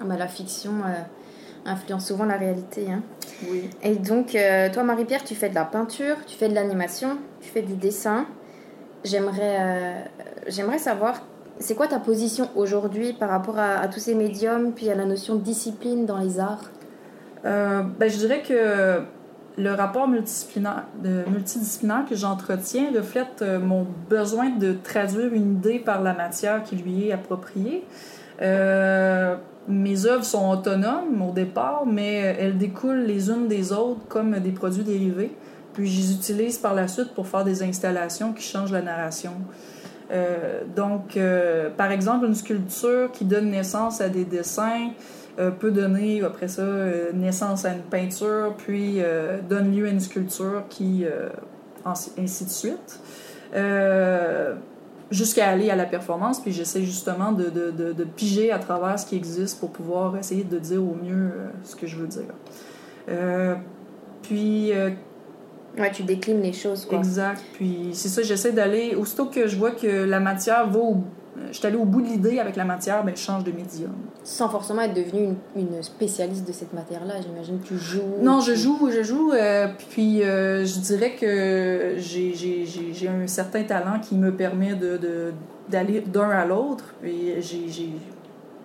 [0.00, 0.72] Ah, bah, la fiction
[1.66, 2.86] influence souvent la réalité.
[2.90, 3.02] hein.
[3.48, 3.68] Oui.
[3.82, 4.36] Et donc,
[4.72, 8.26] toi, Marie-Pierre, tu fais de la peinture, tu fais de l'animation, tu fais du dessin.
[9.04, 10.04] J'aimerais
[10.48, 11.22] j'aimerais savoir,
[11.60, 15.34] c'est quoi ta position aujourd'hui par rapport à, tous ces médiums, puis à la notion
[15.34, 16.70] de discipline dans les arts?
[17.44, 19.02] Euh, ben, je dirais que
[19.58, 20.84] le rapport multidisciplinaire
[22.08, 27.08] que j'entretiens reflète euh, mon besoin de traduire une idée par la matière qui lui
[27.08, 27.84] est appropriée.
[28.40, 29.34] Euh,
[29.66, 34.52] mes œuvres sont autonomes au départ, mais elles découlent les unes des autres comme des
[34.52, 35.32] produits dérivés.
[35.74, 39.32] Puis je les utilise par la suite pour faire des installations qui changent la narration.
[40.10, 44.90] Euh, donc, euh, par exemple, une sculpture qui donne naissance à des dessins
[45.38, 46.64] euh, peut donner, après ça,
[47.14, 49.00] naissance à une peinture, puis
[49.48, 51.04] donne lieu à une sculpture qui...
[51.84, 53.00] ainsi de suite.
[55.10, 59.16] Jusqu'à aller à la performance, puis j'essaie justement de, de, piger à travers ce qui
[59.16, 61.30] existe pour pouvoir essayer de dire au mieux
[61.64, 62.34] ce que je veux dire.
[64.22, 64.72] Puis,
[65.78, 66.98] Ouais, tu déclines les choses, quoi.
[66.98, 70.96] exact, puis c'est ça, j'essaie d'aller, aussitôt que je vois que la matière va au...
[71.52, 73.92] Je suis allée au bout de l'idée avec la matière, ben, je change de médium.
[74.24, 77.60] Sans forcément être devenue une, une spécialiste de cette matière-là, j'imagine.
[77.64, 78.02] Tu joues.
[78.20, 82.34] Non, je joue, je joue, euh, puis euh, je dirais que j'ai-
[83.08, 85.32] un certain talent qui me permet de de-
[85.70, 86.84] d'aller d'un à l'autre.
[87.04, 87.68] Et j'ai-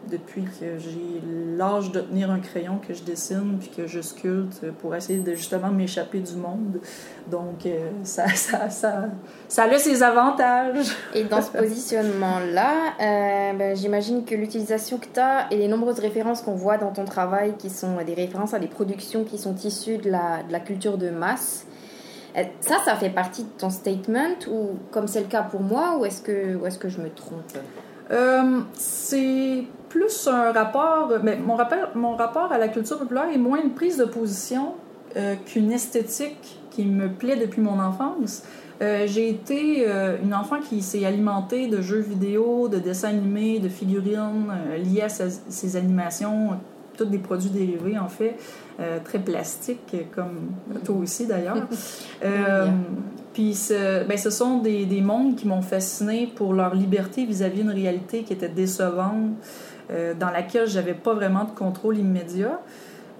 [0.10, 1.22] depuis que j'ai
[1.58, 5.34] l'âge de tenir un crayon que je dessine puis que je sculpte pour essayer de
[5.34, 6.80] justement m'échapper du monde.
[7.30, 9.06] Donc euh, ça, ça, ça,
[9.48, 10.96] ça a ses avantages.
[11.14, 16.00] Et dans ce positionnement-là, euh, ben, j'imagine que l'utilisation que tu as et les nombreuses
[16.00, 19.56] références qu'on voit dans ton travail, qui sont des références à des productions qui sont
[19.56, 21.66] issues de la, de la culture de masse,
[22.38, 25.98] euh, ça, ça fait partie de ton statement, ou comme c'est le cas pour moi,
[26.00, 27.58] ou est-ce que, ou est-ce que je me trompe?
[28.12, 29.64] Euh, c'est
[29.94, 33.76] plus un rapport, mais mon rapport, mon rapport à la culture populaire est moins une
[33.76, 34.74] prise de position
[35.16, 38.42] euh, qu'une esthétique qui me plaît depuis mon enfance.
[38.82, 43.60] Euh, j'ai été euh, une enfant qui s'est alimentée de jeux vidéo, de dessins animés,
[43.60, 44.52] de figurines
[44.84, 46.58] liées à ses, ses animations
[46.98, 48.36] tous des produits dérivés, en fait,
[49.04, 50.52] très plastiques, comme
[50.86, 51.68] toi aussi d'ailleurs.
[53.34, 57.62] Puis ce, ben, ce sont des, des mondes qui m'ont fasciné pour leur liberté vis-à-vis
[57.62, 59.32] d'une réalité qui était décevante,
[59.94, 62.60] euh, dans laquelle j'avais pas vraiment de contrôle immédiat.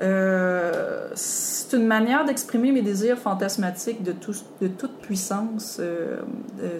[0.02, 5.78] Euh, c'est une manière d'exprimer mes désirs fantasmatiques de, tout, de toute puissance.
[5.80, 6.18] euh,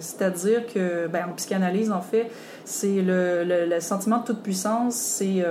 [0.00, 2.30] C'est-à-dire que, ben, en psychanalyse, en fait,
[2.64, 5.44] c'est le, le, sentiment de toute puissance, c'est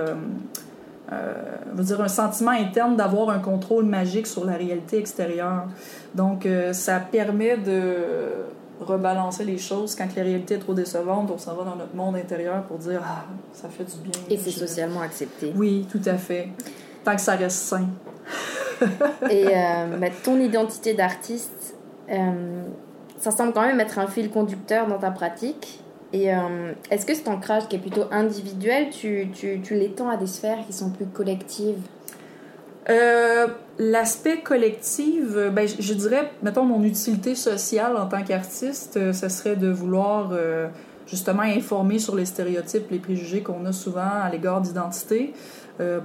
[1.74, 5.64] dire, un sentiment interne d'avoir un contrôle magique sur la réalité extérieure.
[6.14, 7.86] Donc, ça permet de
[8.80, 11.30] rebalancer les choses quand la réalité est trop décevante.
[11.32, 14.20] On s'en va dans notre monde intérieur pour dire Ah, ça fait du bien.
[14.30, 15.52] Et c'est socialement accepté.
[15.56, 16.48] Oui, tout à fait.
[17.04, 17.88] Tant que ça reste sain.
[19.30, 21.76] Et euh, bah, ton identité d'artiste,
[22.10, 22.62] euh,
[23.18, 25.80] ça semble quand même être un fil conducteur dans ta pratique.
[26.12, 30.16] Et euh, est-ce que cet ancrage qui est plutôt individuel, tu, tu, tu l'étends à
[30.16, 31.80] des sphères qui sont plus collectives?
[32.88, 33.48] Euh,
[33.78, 39.28] L'aspect collectif, euh, ben, je, dirais, mettons, mon utilité sociale en tant qu'artiste, euh, ce
[39.28, 40.68] serait de vouloir euh,
[41.08, 45.34] justement informer sur les stéréotypes, les préjugés qu'on a souvent à l'égard d'identité,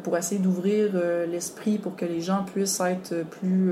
[0.03, 0.93] pour essayer d'ouvrir
[1.31, 3.71] l'esprit pour que les gens puissent être plus,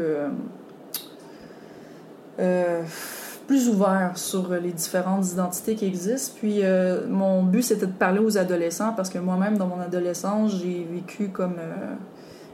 [3.48, 6.36] plus ouverts sur les différentes identités qui existent.
[6.38, 10.56] Puis euh, mon but, c'était de parler aux adolescents parce que moi-même, dans mon adolescence,
[10.62, 11.56] j'ai vécu comme...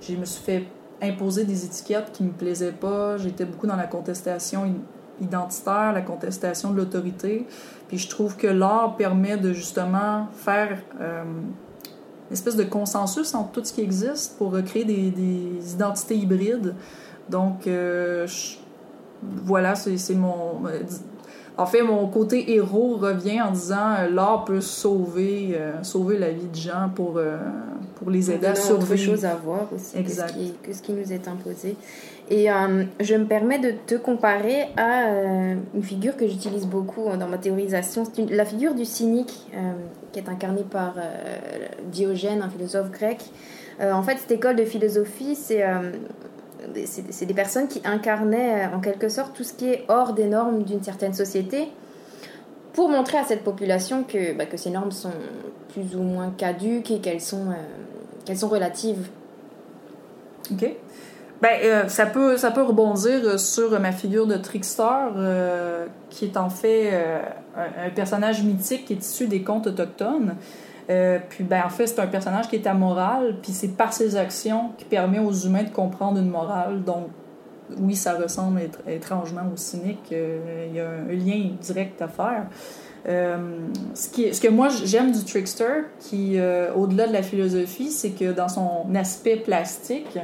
[0.02, 0.64] je me suis fait
[1.04, 3.18] imposer des étiquettes qui me plaisaient pas.
[3.18, 4.74] J'étais beaucoup dans la contestation
[5.22, 7.46] identitaire, la contestation de l'autorité.
[7.88, 13.52] Puis je trouve que l'art permet de justement faire euh, une espèce de consensus entre
[13.52, 16.76] tout ce qui existe pour créer des, identités hybrides.
[17.30, 18.28] Donc, euh,
[19.22, 20.64] voilà, c'est c'est mon.
[21.56, 26.32] En fait, mon côté héros revient en disant euh, l'art peut sauver, euh, sauver la
[26.32, 27.38] vie de gens pour, euh,
[27.96, 29.12] pour les aider à Donner autre survivre.
[29.12, 30.28] chose à voir aussi Exact.
[30.28, 31.76] Que, ce qui, que ce qui nous est imposé.
[32.32, 35.10] Et euh, je me permets de te comparer à
[35.76, 38.04] une figure que j'utilise beaucoup dans ma théorisation.
[38.06, 39.52] C'est une- la figure du cynique,
[40.12, 40.96] qui est incarnée par
[41.92, 43.20] Diogène, un philosophe grec.
[43.82, 45.64] En fait, cette école de philosophie, c'est
[46.86, 50.26] c'est des personnes qui incarnaient euh, en quelque sorte tout ce qui est hors des
[50.26, 51.70] normes d'une certaine société
[52.74, 55.14] pour montrer à cette population que, bah, que ces normes sont
[55.74, 59.08] plus ou moins caduques et qu'elles sont, euh, sont relatives.
[60.52, 60.66] OK.
[61.42, 65.10] Ben, euh, ça, peut, ça peut rebondir sur ma figure de trickster,
[66.10, 66.94] qui est en fait
[67.56, 70.36] un personnage mythique qui est issu des contes autochtones.
[70.90, 74.16] Euh, puis, ben, en fait, c'est un personnage qui est amoral, puis c'est par ses
[74.16, 76.84] actions qui permet aux humains de comprendre une morale.
[76.84, 77.08] Donc,
[77.80, 80.10] oui, ça ressemble étr- étrangement au cynique.
[80.12, 82.48] euh, Il y a un, lien direct à faire.
[83.08, 83.38] Euh,
[83.94, 86.38] ce, qui, ce que moi j'aime du trickster, qui
[86.76, 90.18] au-delà de la philosophie, c'est que dans son aspect plastique,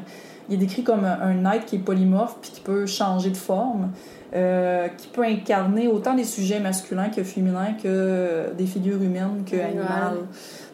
[0.48, 3.38] il est décrit comme un, un être qui est polymorphe puis qui peut changer de
[3.38, 3.92] forme,
[4.36, 9.56] euh, qui peut incarner autant des sujets masculins que féminins que des figures humaines que
[9.56, 10.18] Animales.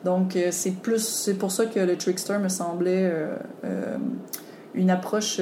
[0.03, 3.97] Donc euh, c'est plus c'est pour ça que le trickster me semblait euh, euh,
[4.73, 5.39] une approche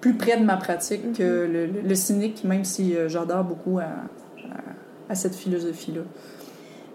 [0.00, 5.10] plus près de ma pratique que le, le- cynique, même si j'adore beaucoup à, à-
[5.10, 6.02] à cette philosophie-là.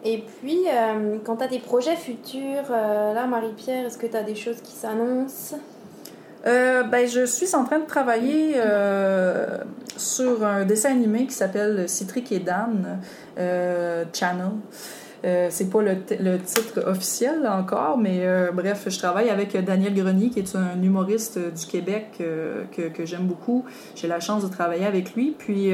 [0.04, 0.62] Et puis,
[1.24, 5.58] quant à tes projets futurs, là, Marie-Pierre, est-ce que tu as des choses qui s'annoncent?
[6.48, 9.58] Euh, ben, je suis en train de travailler euh,
[9.98, 13.00] sur un dessin animé qui s'appelle Citric et Dan
[13.40, 14.52] euh, Channel.
[15.24, 20.40] Euh, c'est pas le, titre officiel encore, mais bref, je travaille avec Daniel Grenier, qui
[20.40, 23.66] est un humoriste du Québec que, que j'aime beaucoup.
[23.96, 25.36] J'ai la chance de travailler avec lui.
[25.36, 25.72] Puis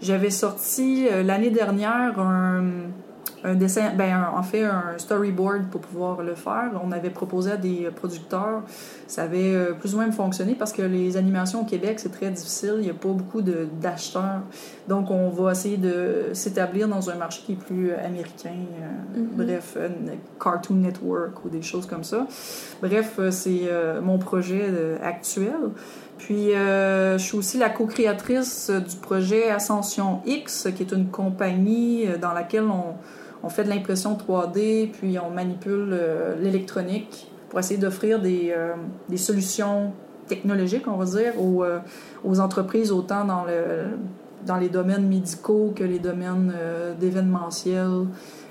[0.00, 2.64] j'avais sorti l'année dernière un,
[3.46, 6.70] un dessin, ben, un- en fait, un storyboard pour pouvoir le faire.
[6.84, 8.62] On avait proposé à des producteurs.
[9.06, 12.30] Ça avait euh, plus ou moins fonctionné parce que les animations au Québec, c'est très
[12.30, 12.74] difficile.
[12.78, 14.42] Il n'y a pas beaucoup d'acheteurs.
[14.88, 18.50] Donc, on va essayer de s'établir dans un marché qui est plus euh, américain.
[18.82, 19.28] euh, Mhm.
[19.46, 19.76] Bref,
[20.42, 22.26] Cartoon Network ou des choses comme ça.
[22.82, 24.64] Bref, c'est euh, mon projet
[25.02, 25.54] actuel.
[26.18, 32.06] Puis, euh, je suis aussi la co-créatrice du projet Ascension X, qui est une compagnie
[32.20, 32.94] dans laquelle on,
[33.42, 38.74] on fait de l'impression 3D, puis on manipule euh, l'électronique pour essayer d'offrir des, euh,
[39.08, 39.92] des solutions
[40.26, 41.78] technologiques, on va dire, aux, euh,
[42.24, 43.96] aux entreprises, autant dans, le,
[44.44, 46.52] dans les domaines médicaux que les domaines
[46.98, 48.06] d'événementiel.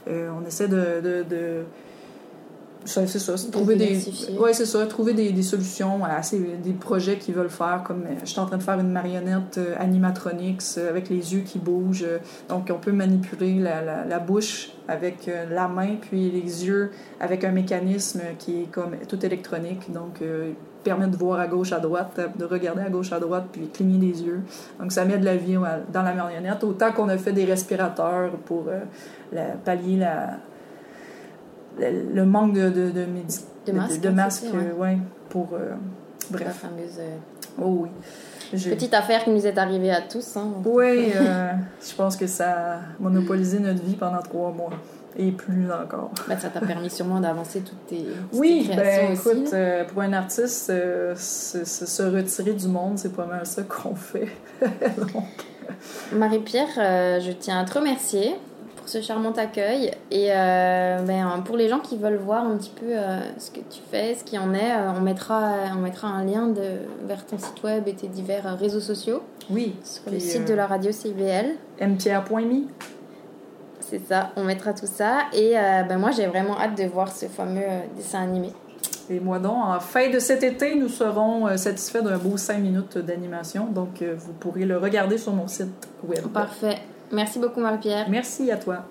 [0.08, 1.02] On essaie de,
[2.86, 3.34] c'est ça.
[3.52, 4.00] Trouver des,
[4.40, 4.86] ouais, c'est ça.
[4.86, 7.84] Trouver des, des solutions à ces, des projets qu'ils veulent faire.
[7.86, 11.34] Comme euh, je suis en train de faire une marionnette euh, animatronics euh, avec les
[11.34, 12.06] yeux qui bougent.
[12.50, 17.44] donc, on peut manipuler la, la, la bouche avec la main, puis les yeux avec
[17.44, 19.92] un mécanisme qui est comme tout électronique.
[19.92, 20.52] Donc, euh,
[20.84, 23.98] permet de voir à gauche, à droite, de regarder à gauche, à droite, puis cligner
[23.98, 24.42] des yeux.
[24.80, 25.58] Donc, ça met de la vie
[25.92, 26.64] dans la marionnette.
[26.64, 28.82] Autant qu'on a fait des respirateurs pour euh,
[29.34, 30.38] la- pallier la,
[31.80, 33.06] le, manque de, de, de,
[33.72, 34.64] masques, de masques, c'est ça, ouais.
[34.72, 34.98] euh, ouais,
[35.30, 35.50] pour...
[35.54, 35.72] euh,
[36.32, 36.56] La bref.
[36.56, 37.16] fameuse euh,
[37.62, 37.90] Oh oui.
[38.54, 40.36] Je- petite affaire qui nous est arrivée à tous.
[40.38, 40.50] Hein.
[40.66, 41.52] Oui, euh,
[41.90, 44.72] je pense que ça a monopolisé notre vie pendant trois mois.
[45.18, 46.12] Et plus encore.
[46.28, 49.30] Ben, ça t'a permis sûrement d'avancer toutes tes, toutes Oui, tes ben créations aussi.
[49.42, 53.46] écoute, euh, pour un artiste, euh, se se- se retirer du monde, c'est pas mal
[53.46, 54.28] ça qu'on fait.
[54.62, 55.24] Donc,
[56.14, 56.68] Marie-Pierre,
[57.22, 58.36] je tiens à te remercier
[58.86, 59.90] pour ce charmant accueil.
[60.12, 63.60] Et euh, ben, pour les gens qui veulent voir un petit peu euh, ce que
[63.62, 67.26] tu fais, ce qu'il en est, euh, on, mettra, on mettra un lien de, vers
[67.26, 70.92] ton site web et tes divers réseaux sociaux oui, sur le site de la radio
[70.92, 71.56] CIBL.
[71.82, 72.68] mpierre.me.
[73.80, 75.22] C'est ça, on mettra tout ça.
[75.34, 77.62] Et ben, moi, j'ai vraiment hâte de voir ce fameux
[77.98, 78.54] dessin animé.
[79.10, 83.00] Et moi donc, en fin de cet été, nous serons satisfaits d'un beau 5 minutes
[83.00, 83.66] d'animation.
[83.66, 86.28] Donc, vous pourrez le regarder sur mon site web.
[86.28, 86.78] Parfait.
[87.12, 88.10] Merci beaucoup, Marie-Pierre.
[88.10, 88.86] Merci à toi.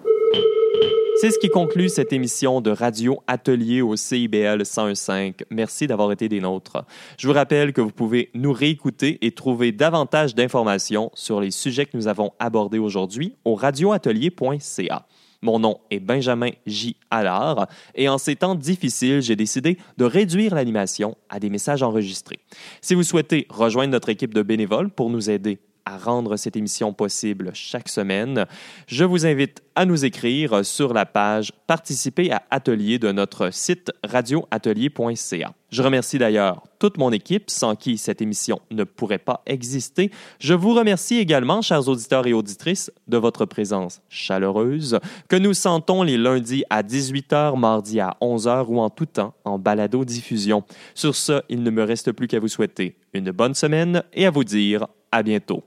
[1.17, 5.45] C'est ce qui conclut cette émission de Radio Atelier au CIBL 101.5.
[5.51, 6.85] Merci d'avoir été des nôtres.
[7.19, 11.87] Je vous rappelle que vous pouvez nous réécouter et trouver davantage d'informations sur les sujets
[11.87, 15.07] que nous avons abordés aujourd'hui au radioatelier.ca.
[15.41, 16.97] Mon nom est Benjamin J.
[17.11, 22.41] Allard et en ces temps difficiles, j'ai décidé de réduire l'animation à des messages enregistrés.
[22.81, 26.93] Si vous souhaitez rejoindre notre équipe de bénévoles pour nous aider à rendre cette émission
[26.93, 28.47] possible chaque semaine,
[28.87, 33.93] je vous invite à nous écrire sur la page Participer à Atelier de notre site
[34.05, 35.55] radioatelier.ca.
[35.71, 40.11] Je remercie d'ailleurs toute mon équipe sans qui cette émission ne pourrait pas exister.
[40.39, 46.03] Je vous remercie également, chers auditeurs et auditrices, de votre présence chaleureuse que nous sentons
[46.03, 50.63] les lundis à 18h, mardi à 11h ou en tout temps en balado-diffusion.
[50.95, 54.31] Sur ce, il ne me reste plus qu'à vous souhaiter une bonne semaine et à
[54.31, 55.65] vous dire à bientôt.